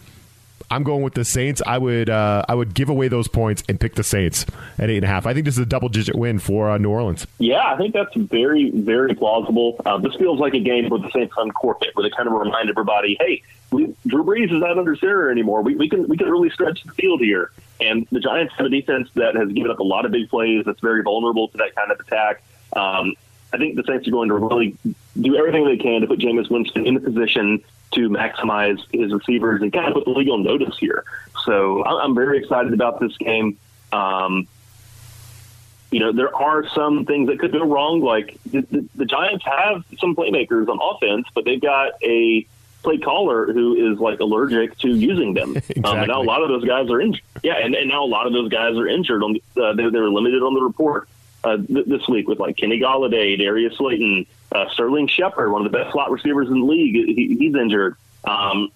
I'm 0.69 0.83
going 0.83 1.03
with 1.03 1.15
the 1.15 1.25
Saints. 1.25 1.63
I 1.65 1.79
would 1.79 2.11
uh, 2.11 2.45
I 2.49 2.55
would 2.55 2.75
give 2.75 2.89
away 2.89 3.07
those 3.07 3.29
points 3.29 3.63
and 3.69 3.79
pick 3.79 3.95
the 3.95 4.03
Saints 4.03 4.47
at 4.79 4.91
eight 4.91 4.97
and 4.97 5.05
a 5.05 5.09
half. 5.09 5.25
I 5.25 5.33
think 5.33 5.45
this 5.45 5.55
is 5.55 5.61
a 5.61 5.67
double 5.67 5.89
digit 5.89 6.17
win 6.17 6.41
for 6.41 6.71
uh, 6.71 6.79
New 6.79 6.91
Orleans. 6.91 7.25
Yeah, 7.39 7.65
I 7.65 7.77
think 7.77 7.95
that's 7.95 8.15
very 8.17 8.71
very 8.71 9.15
plausible. 9.15 9.81
Uh, 9.87 9.99
this 9.99 10.15
feels 10.17 10.41
like 10.41 10.55
a 10.55 10.61
game 10.61 10.89
where 10.89 10.99
the 11.01 11.11
Saints 11.13 11.35
uncork 11.37 11.83
it, 11.83 11.95
where 11.95 12.03
they 12.03 12.15
kind 12.17 12.29
of 12.29 12.35
remind 12.35 12.69
everybody, 12.69 13.17
hey, 13.21 13.43
we, 13.71 13.95
Drew 14.07 14.25
Brees 14.25 14.53
is 14.53 14.61
not 14.61 14.77
under 14.77 14.97
center 14.97 15.31
anymore. 15.31 15.63
We, 15.63 15.77
we 15.77 15.89
can 15.89 16.09
we 16.09 16.17
can 16.17 16.29
really 16.29 16.51
stretch 16.51 16.83
the 16.83 16.93
field 16.93 17.21
here. 17.21 17.53
And 17.81 18.07
the 18.11 18.21
Giants 18.21 18.55
have 18.57 18.67
a 18.67 18.71
defense 18.71 19.09
that 19.15 19.37
has 19.37 19.53
given 19.53 19.71
up 19.71 19.79
a 19.79 19.85
lot 19.85 20.05
of 20.05 20.11
big 20.11 20.29
plays. 20.31 20.65
That's 20.65 20.81
very 20.81 21.03
vulnerable 21.03 21.47
to 21.49 21.59
that 21.59 21.77
kind 21.77 21.93
of 21.93 22.01
attack. 22.01 22.43
Um, 22.73 23.15
I 23.57 23.59
think 23.59 23.77
the 23.77 23.85
Saints 23.85 24.07
are 24.07 24.11
going 24.11 24.29
to 24.29 24.35
really 24.35 24.77
do 25.19 25.35
everything 25.37 25.65
they 25.65 25.79
can 25.79 26.03
to 26.03 26.07
put 26.07 26.19
Jameis 26.19 26.51
Winston 26.51 26.87
in 26.87 26.97
a 26.97 27.01
position 27.01 27.65
to 27.93 28.11
maximize 28.11 28.79
his 28.93 29.13
receivers 29.13 29.63
and 29.63 29.73
kind 29.73 29.89
of 29.89 29.95
put 29.95 30.05
the 30.05 30.11
league 30.11 30.29
on 30.29 30.43
notice 30.43 30.77
here. 30.79 31.05
So 31.45 31.83
I'm 31.85 32.15
very 32.15 32.39
excited 32.39 32.75
about 32.75 33.01
this 33.01 33.17
game. 33.17 33.57
Um, 33.93 34.47
you 35.91 36.01
know, 36.01 36.13
there 36.13 36.35
are 36.35 36.69
some 36.69 37.07
things 37.07 37.29
that 37.29 37.39
could 37.39 37.53
go 37.53 37.65
wrong. 37.65 38.03
Like 38.03 38.39
the, 38.45 38.61
the, 38.61 38.89
the 38.95 39.05
Giants 39.07 39.45
have 39.47 39.85
some 39.99 40.15
playmakers 40.15 40.69
on 40.69 40.79
offense, 40.83 41.27
but 41.35 41.47
they've 41.47 41.61
got 41.61 41.93
a 42.03 42.47
play 42.83 42.99
caller 42.99 43.51
who 43.51 43.93
is 43.93 43.99
like 43.99 44.21
allergic 44.21 44.77
to 44.79 44.89
using 44.89 45.33
them. 45.33 45.57
exactly. 45.57 45.83
um, 45.85 45.99
and 45.99 46.09
now 46.09 46.21
a 46.21 46.25
lot 46.25 46.43
of 46.43 46.49
those 46.49 46.65
guys 46.65 46.91
are 46.91 47.01
injured. 47.01 47.23
Yeah, 47.43 47.55
and, 47.55 47.75
and 47.75 47.89
now 47.89 48.05
a 48.05 48.07
lot 48.07 48.27
of 48.27 48.35
those 48.35 48.51
guys 48.51 48.77
are 48.77 48.87
injured. 48.87 49.23
On 49.23 49.37
uh, 49.57 49.73
they're, 49.73 49.91
they're 49.91 50.11
limited 50.11 50.43
on 50.43 50.53
the 50.53 50.61
report 50.61 51.09
uh, 51.47 51.57
th- 51.59 51.87
this 51.87 52.09
week 52.09 52.27
with 52.27 52.41
like 52.41 52.57
Kenny 52.57 52.81
Golladay, 52.81 53.39
Darius 53.39 53.77
Slayton, 53.77 54.27
uh, 54.51 54.69
Sterling 54.71 55.07
Shepard, 55.07 55.53
one 55.53 55.65
of 55.65 55.71
the 55.71 55.79
best 55.79 55.93
slot 55.93 56.11
receivers 56.11 56.49
in 56.49 56.61
the 56.61 56.67
league. 56.67 56.95
He, 56.95 57.37
he's 57.39 57.55
injured. 57.55 57.97
Um, 58.25 58.71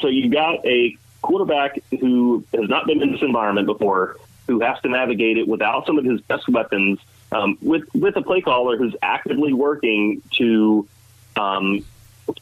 so 0.00 0.06
you've 0.06 0.32
got 0.32 0.64
a 0.64 0.96
quarterback 1.20 1.80
who 2.00 2.44
has 2.54 2.68
not 2.68 2.86
been 2.86 3.02
in 3.02 3.12
this 3.12 3.22
environment 3.22 3.66
before, 3.66 4.16
who 4.46 4.60
has 4.60 4.80
to 4.82 4.88
navigate 4.88 5.36
it 5.36 5.48
without 5.48 5.84
some 5.86 5.98
of 5.98 6.04
his 6.04 6.20
best 6.20 6.48
weapons, 6.48 7.00
um, 7.32 7.58
with 7.60 7.82
with 7.94 8.16
a 8.16 8.22
play 8.22 8.40
caller 8.40 8.76
who's 8.76 8.94
actively 9.02 9.52
working 9.52 10.22
to 10.34 10.86
um, 11.36 11.84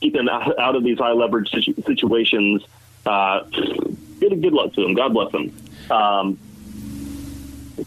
keep 0.01 0.15
him 0.15 0.29
out, 0.29 0.59
out, 0.59 0.77
of 0.77 0.85
these 0.85 0.99
high 0.99 1.13
leverage 1.13 1.51
situ- 1.51 1.81
situations. 1.87 2.63
Uh, 3.07 3.45
good, 4.21 4.43
good 4.43 4.53
luck 4.53 4.75
to 4.75 4.85
him. 4.85 4.93
God 4.93 5.15
bless 5.15 5.33
him. 5.33 5.57
Um, 5.91 6.39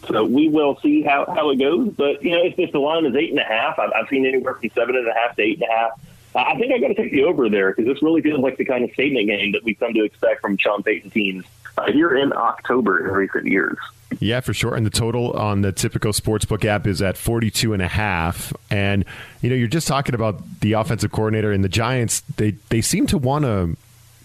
so 0.07 0.23
we 0.25 0.49
will 0.49 0.79
see 0.81 1.01
how, 1.01 1.25
how 1.25 1.49
it 1.49 1.57
goes. 1.57 1.89
But, 1.89 2.23
you 2.23 2.31
know, 2.31 2.43
if, 2.43 2.57
if 2.57 2.71
the 2.71 2.79
line 2.79 3.05
is 3.05 3.15
eight 3.15 3.29
and 3.31 3.39
a 3.39 3.43
half, 3.43 3.79
I've, 3.79 3.91
I've 3.93 4.09
seen 4.09 4.25
anywhere 4.25 4.55
from 4.55 4.69
seven 4.69 4.95
and 4.95 5.07
a 5.07 5.13
half 5.13 5.35
to 5.35 5.41
eight 5.41 5.61
and 5.61 5.69
a 5.69 5.73
half. 5.73 5.99
I 6.35 6.57
think 6.57 6.73
I 6.73 6.79
got 6.79 6.87
to 6.87 6.95
take 6.95 7.11
the 7.11 7.23
over 7.23 7.47
there 7.47 7.71
because 7.71 7.85
this 7.85 8.01
really 8.01 8.21
feels 8.21 8.39
like 8.39 8.57
the 8.57 8.65
kind 8.65 8.83
of 8.83 8.91
statement 8.93 9.27
game 9.27 9.51
that 9.51 9.63
we've 9.63 9.79
come 9.79 9.93
to 9.93 10.03
expect 10.03 10.41
from 10.41 10.57
Sean 10.57 10.81
Payton 10.81 11.11
teams 11.11 11.45
uh, 11.77 11.91
here 11.91 12.15
in 12.15 12.33
October 12.33 13.05
in 13.05 13.13
recent 13.13 13.45
years. 13.45 13.77
Yeah, 14.19 14.39
for 14.41 14.53
sure. 14.53 14.75
And 14.75 14.85
the 14.85 14.91
total 14.91 15.33
on 15.33 15.61
the 15.61 15.73
Tipico 15.73 16.13
Sportsbook 16.13 16.65
app 16.65 16.87
is 16.87 17.01
at 17.01 17.17
42 17.17 17.73
and 17.73 17.81
a 17.81 17.87
half. 17.87 18.53
And, 18.69 19.05
you 19.41 19.49
know, 19.49 19.55
you're 19.55 19.67
just 19.67 19.87
talking 19.87 20.15
about 20.15 20.59
the 20.61 20.73
offensive 20.73 21.11
coordinator 21.11 21.51
and 21.51 21.63
the 21.63 21.69
Giants. 21.69 22.21
They, 22.37 22.51
they 22.69 22.81
seem 22.81 23.07
to 23.07 23.17
want 23.17 23.45
to 23.45 23.75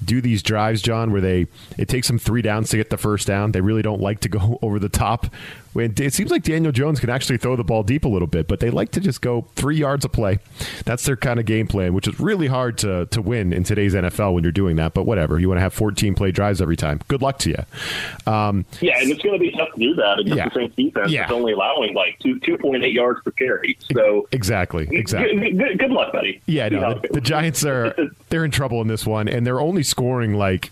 do 0.05 0.21
these 0.21 0.43
drives, 0.43 0.83
John, 0.83 1.13
where 1.13 1.21
they 1.21 1.47
it 1.77 1.89
takes 1.89 2.07
them 2.07 2.19
three 2.19 2.43
downs 2.43 2.71
to 2.71 2.77
get 2.77 2.91
the 2.91 2.97
first 2.97 3.27
down. 3.27 3.53
They 3.53 3.61
really 3.61 3.83
don't 3.83 4.01
like 4.01 4.21
to 4.21 4.29
go 4.29 4.59
over 4.63 4.79
the 4.79 4.89
top. 4.89 5.27
It 5.75 6.15
seems 6.15 6.31
like 6.31 6.43
Daniel 6.43 6.73
Jones 6.73 7.01
can 7.01 7.11
actually 7.11 7.39
throw 7.39 7.57
the 7.57 7.65
ball 7.65 7.83
deep 7.83 8.05
a 8.05 8.09
little 8.09 8.27
bit, 8.27 8.49
but 8.49 8.61
they 8.61 8.71
like 8.71 8.91
to 8.93 9.01
just 9.01 9.21
go 9.21 9.47
three 9.55 9.77
yards 9.77 10.05
a 10.05 10.09
play. 10.09 10.39
That's 10.85 11.05
their 11.05 11.17
kind 11.17 11.39
of 11.39 11.47
game 11.47 11.67
plan, 11.67 11.95
which 11.95 12.09
is 12.09 12.19
really 12.19 12.47
hard 12.47 12.79
to 12.79 13.07
to 13.07 13.23
win 13.23 13.53
in 13.53 13.65
today's 13.65 13.95
NFL 13.95 14.35
when 14.35 14.43
you're 14.43 14.53
doing 14.53 14.77
that. 14.77 14.95
But 14.95 15.05
whatever, 15.05 15.39
you 15.39 15.49
want 15.49 15.59
to 15.59 15.63
have 15.63 15.75
14 15.75 16.15
play 16.15 16.31
drives 16.31 16.61
every 16.61 16.77
time. 16.77 17.01
Good 17.09 17.23
luck 17.23 17.39
to 17.41 17.51
you. 17.51 18.33
Um, 18.33 18.65
yeah, 18.81 18.99
and 19.01 19.11
it's 19.11 19.23
going 19.23 19.35
to 19.35 19.41
be 19.41 19.51
tough 19.53 19.73
to 19.75 19.81
do 19.81 19.95
that 19.95 20.19
against 20.21 20.37
yeah. 20.37 20.49
the 20.49 20.55
Saints 20.55 20.77
defense. 20.77 21.13
Yeah. 21.13 21.25
It's 21.25 21.33
only 21.33 21.53
allowing 21.53 21.95
like 21.95 22.19
two 22.21 22.41
2.8 22.41 22.93
yards 22.93 23.21
per 23.23 23.31
carry. 23.33 23.79
So 23.93 24.29
exactly, 24.33 24.89
exactly. 24.91 25.53
Good, 25.53 25.79
good 25.79 25.91
luck, 25.91 26.13
buddy. 26.13 26.41
Yeah, 26.47 26.69
no, 26.69 26.95
the, 26.95 27.09
the 27.13 27.21
Giants 27.21 27.65
are 27.65 27.95
they're 28.29 28.45
in 28.45 28.51
trouble 28.51 28.81
in 28.81 28.89
this 28.89 29.07
one, 29.07 29.29
and 29.29 29.47
they're 29.47 29.61
only 29.61 29.83
scoring 29.83 30.35
like 30.35 30.71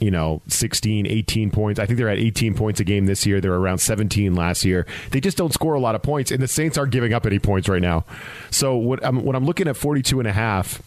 you 0.00 0.10
know 0.10 0.42
16 0.48 1.06
18 1.06 1.50
points. 1.50 1.80
I 1.80 1.86
think 1.86 1.98
they're 1.98 2.08
at 2.08 2.18
18 2.18 2.54
points 2.54 2.80
a 2.80 2.84
game 2.84 3.06
this 3.06 3.26
year. 3.26 3.40
They're 3.40 3.54
around 3.54 3.78
17 3.78 4.34
last 4.34 4.64
year. 4.64 4.86
They 5.10 5.20
just 5.20 5.36
don't 5.36 5.52
score 5.52 5.74
a 5.74 5.80
lot 5.80 5.94
of 5.94 6.02
points 6.02 6.30
and 6.30 6.42
the 6.42 6.48
saints 6.48 6.78
aren't 6.78 6.92
giving 6.92 7.12
up 7.12 7.26
any 7.26 7.38
points 7.38 7.68
right 7.68 7.82
now. 7.82 8.04
So 8.50 8.76
what 8.76 9.04
I'm, 9.04 9.24
when 9.24 9.36
i'm 9.36 9.44
looking 9.44 9.68
at 9.68 9.76
42 9.76 10.20
and 10.20 10.28
a 10.28 10.32
half 10.32 10.82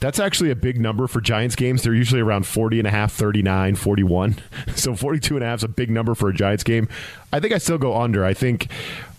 that's 0.00 0.18
actually 0.18 0.50
a 0.50 0.56
big 0.56 0.80
number 0.80 1.06
for 1.06 1.20
giants 1.20 1.54
games. 1.56 1.82
They're 1.82 1.94
usually 1.94 2.20
around 2.20 2.44
40 2.44 2.80
and 2.80 2.88
a 2.88 2.90
half 2.90 3.12
39 3.12 3.76
41 3.76 4.36
so 4.74 4.94
42 4.94 5.36
and 5.36 5.44
a 5.44 5.46
half 5.46 5.60
is 5.60 5.64
a 5.64 5.68
big 5.68 5.90
number 5.90 6.14
for 6.14 6.28
a 6.28 6.34
giants 6.34 6.64
game. 6.64 6.88
I 7.32 7.40
think 7.40 7.52
i 7.52 7.58
still 7.58 7.78
go 7.78 8.00
under. 8.00 8.24
I 8.24 8.34
think 8.34 8.68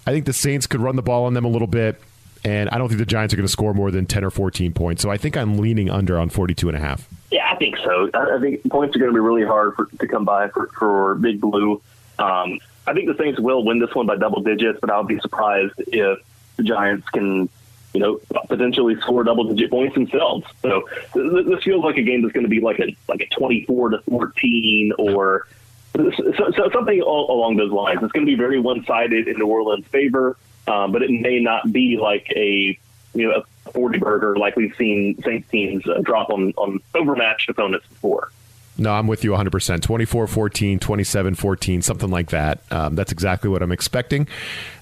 i 0.05 0.11
think 0.11 0.25
the 0.25 0.33
saints 0.33 0.67
could 0.67 0.81
run 0.81 0.95
the 0.95 1.01
ball 1.01 1.25
on 1.25 1.33
them 1.33 1.45
a 1.45 1.49
little 1.49 1.67
bit 1.67 1.99
and 2.45 2.69
I 2.69 2.77
don't 2.77 2.89
think 2.89 2.99
the 2.99 3.05
Giants 3.05 3.33
are 3.33 3.37
going 3.37 3.47
to 3.47 3.51
score 3.51 3.73
more 3.73 3.89
than 3.89 4.05
10 4.05 4.23
or 4.23 4.29
14 4.29 4.73
points. 4.73 5.01
So 5.01 5.09
I 5.09 5.17
think 5.17 5.37
I'm 5.37 5.57
leaning 5.59 5.89
under 5.89 6.19
on 6.19 6.29
42 6.29 6.67
and 6.67 6.77
a 6.77 6.81
half. 6.81 7.07
Yeah, 7.33 7.49
I 7.51 7.55
think 7.55 7.77
so. 7.77 8.11
I 8.13 8.39
think 8.39 8.69
points 8.69 8.95
are 8.95 8.99
going 8.99 9.09
to 9.09 9.15
be 9.15 9.19
really 9.19 9.43
hard 9.43 9.75
for, 9.75 9.85
to 9.87 10.07
come 10.07 10.23
by 10.23 10.49
for, 10.49 10.67
for 10.67 11.15
Big 11.15 11.41
Blue. 11.41 11.81
Um, 12.19 12.59
I 12.85 12.93
think 12.93 13.07
the 13.07 13.15
Saints 13.17 13.39
will 13.39 13.65
win 13.65 13.79
this 13.79 13.93
one 13.95 14.05
by 14.05 14.17
double 14.17 14.41
digits, 14.43 14.77
but 14.79 14.91
I 14.91 14.99
would 14.99 15.07
be 15.07 15.19
surprised 15.19 15.73
if 15.87 16.19
the 16.57 16.63
Giants 16.63 17.09
can, 17.09 17.49
you 17.95 17.99
know, 17.99 18.19
potentially 18.47 18.99
score 19.01 19.23
double 19.23 19.45
digit 19.45 19.71
points 19.71 19.95
themselves. 19.95 20.45
So 20.61 20.87
this 21.15 21.63
feels 21.63 21.83
like 21.83 21.97
a 21.97 22.03
game 22.03 22.21
that's 22.21 22.33
going 22.33 22.45
to 22.45 22.49
be 22.49 22.59
like 22.59 22.79
a 22.79 22.95
like 23.07 23.21
a 23.21 23.27
24 23.27 23.89
to 23.89 23.97
14 24.01 24.93
or 24.99 25.47
so, 25.95 26.51
so 26.55 26.69
something 26.71 27.01
along 27.01 27.57
those 27.57 27.71
lines. 27.71 28.03
It's 28.03 28.11
going 28.11 28.27
to 28.27 28.31
be 28.31 28.37
very 28.37 28.59
one 28.59 28.85
sided 28.85 29.27
in 29.27 29.39
New 29.39 29.47
Orleans' 29.47 29.87
favor 29.87 30.37
um, 30.67 30.91
but 30.91 31.01
it 31.01 31.11
may 31.11 31.39
not 31.39 31.71
be 31.71 31.97
like 31.97 32.31
a 32.35 32.77
you 33.13 33.27
know 33.27 33.43
40 33.73 33.99
burger 33.99 34.35
like 34.37 34.55
we've 34.55 34.75
seen 34.75 35.21
Saints 35.23 35.49
teams 35.49 35.87
uh, 35.87 35.99
drop 36.01 36.29
on 36.29 36.53
on 36.57 36.79
overmatched 36.95 37.49
opponents 37.49 37.87
before. 37.87 38.31
No, 38.77 38.91
I'm 38.91 39.05
with 39.05 39.23
you 39.23 39.31
100%. 39.31 39.81
24 39.81 40.27
14, 40.27 40.79
27 40.79 41.35
14, 41.35 41.81
something 41.81 42.09
like 42.09 42.29
that. 42.29 42.63
Um, 42.71 42.95
that's 42.95 43.11
exactly 43.11 43.49
what 43.49 43.61
I'm 43.61 43.71
expecting. 43.71 44.27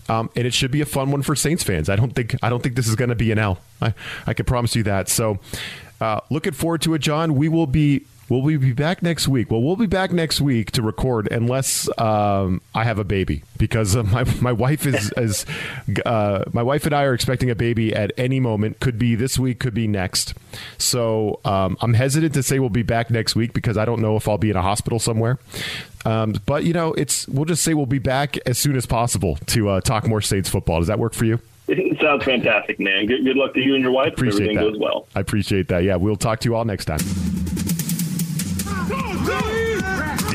Um, 0.08 0.30
and 0.36 0.47
it 0.47 0.54
should 0.54 0.71
be 0.71 0.82
a 0.82 0.86
fun 0.86 1.12
one 1.12 1.21
for 1.21 1.36
Saints 1.36 1.63
fans. 1.63 1.89
I 1.89 1.95
don't 1.95 2.12
think 2.12 2.36
I 2.41 2.49
don't 2.49 2.62
think 2.62 2.75
this 2.75 2.88
is 2.88 2.95
going 2.95 3.10
to 3.10 3.15
be 3.15 3.32
an 3.32 3.39
L. 3.39 3.60
I, 3.82 3.93
I 4.27 4.34
can 4.34 4.45
promise 4.45 4.75
you 4.75 4.84
that. 4.84 5.10
So, 5.10 5.39
uh, 5.99 6.21
looking 6.30 6.54
forward 6.54 6.82
to 6.84 6.93
it, 6.93 6.99
John. 6.99 7.36
We 7.36 7.49
will 7.49 7.67
be 7.67 8.06
Will 8.32 8.41
we 8.41 8.56
be 8.56 8.72
back 8.72 9.04
next 9.04 9.28
week? 9.28 9.52
Well, 9.52 9.62
we'll 9.62 9.76
be 9.76 9.88
back 9.88 10.13
next 10.13 10.39
week 10.39 10.72
to 10.72 10.82
record 10.82 11.30
unless 11.30 11.89
um, 12.00 12.62
I 12.74 12.86
have 12.86 12.98
a 12.98 13.04
baby 13.04 13.44
because 13.58 13.94
uh, 13.94 14.04
my 14.06 14.24
my 14.39 14.54
wife 14.54 14.86
is 14.86 15.12
is 15.17 15.46
uh, 16.06 16.46
my 16.54 16.63
wife 16.63 16.86
and 16.86 16.96
I 16.96 17.04
are 17.04 17.13
expecting 17.13 17.50
a 17.50 17.56
baby 17.56 17.94
at 17.94 18.13
any 18.17 18.39
moment. 18.39 18.80
Could 18.80 18.98
be 18.98 19.15
this 19.15 19.38
week, 19.38 19.60
could 19.60 19.74
be 19.74 19.86
next. 19.86 20.34
So 20.78 21.41
um, 21.44 21.76
I'm 21.82 21.94
hesitant 21.94 22.34
to 22.36 22.41
say 22.41 22.58
we'll 22.60 22.70
be 22.70 22.84
back 22.84 23.10
next 23.10 23.36
week 23.36 23.52
because 23.52 23.78
I 23.78 23.84
don't 23.84 24.00
know 24.00 24.15
if 24.15 24.30
I'll 24.30 24.38
be 24.38 24.50
in 24.50 24.56
a 24.56 24.62
hospital 24.62 24.98
somewhere. 24.98 25.38
Um, 26.06 26.36
but 26.46 26.63
you 26.63 26.72
know, 26.72 26.94
it's 26.94 27.28
we'll 27.28 27.44
just 27.44 27.65
say 27.65 27.74
we'll 27.74 27.86
be 27.86 28.00
back 28.00 28.38
as 28.48 28.58
soon 28.58 28.78
as 28.78 28.86
possible 28.86 29.36
to 29.48 29.67
uh, 29.67 29.82
talk 29.82 30.08
more 30.08 30.22
Saints 30.22 30.50
football. 30.50 30.80
Does 30.80 30.88
that 30.88 31.00
work 31.00 31.13
for 31.13 31.26
you? 31.26 31.41
It 31.67 32.02
sounds 32.02 32.24
fantastic, 32.26 32.80
man. 32.80 33.06
Good, 33.06 33.24
good 33.24 33.38
luck 33.38 33.54
to 33.54 33.62
you 33.62 33.76
and 33.76 33.84
your 33.84 33.91
wife. 33.91 34.13
Appreciate 34.13 34.44
everything 34.44 34.56
that. 34.58 34.72
goes 34.72 34.80
well. 34.80 35.08
I 35.15 35.20
appreciate 35.20 35.67
that. 35.70 35.84
Yeah, 35.84 35.96
we'll 35.96 36.17
talk 36.17 36.39
to 36.41 36.50
you 36.50 36.56
all 36.56 36.65
next 36.65 36.86
time. 36.86 37.00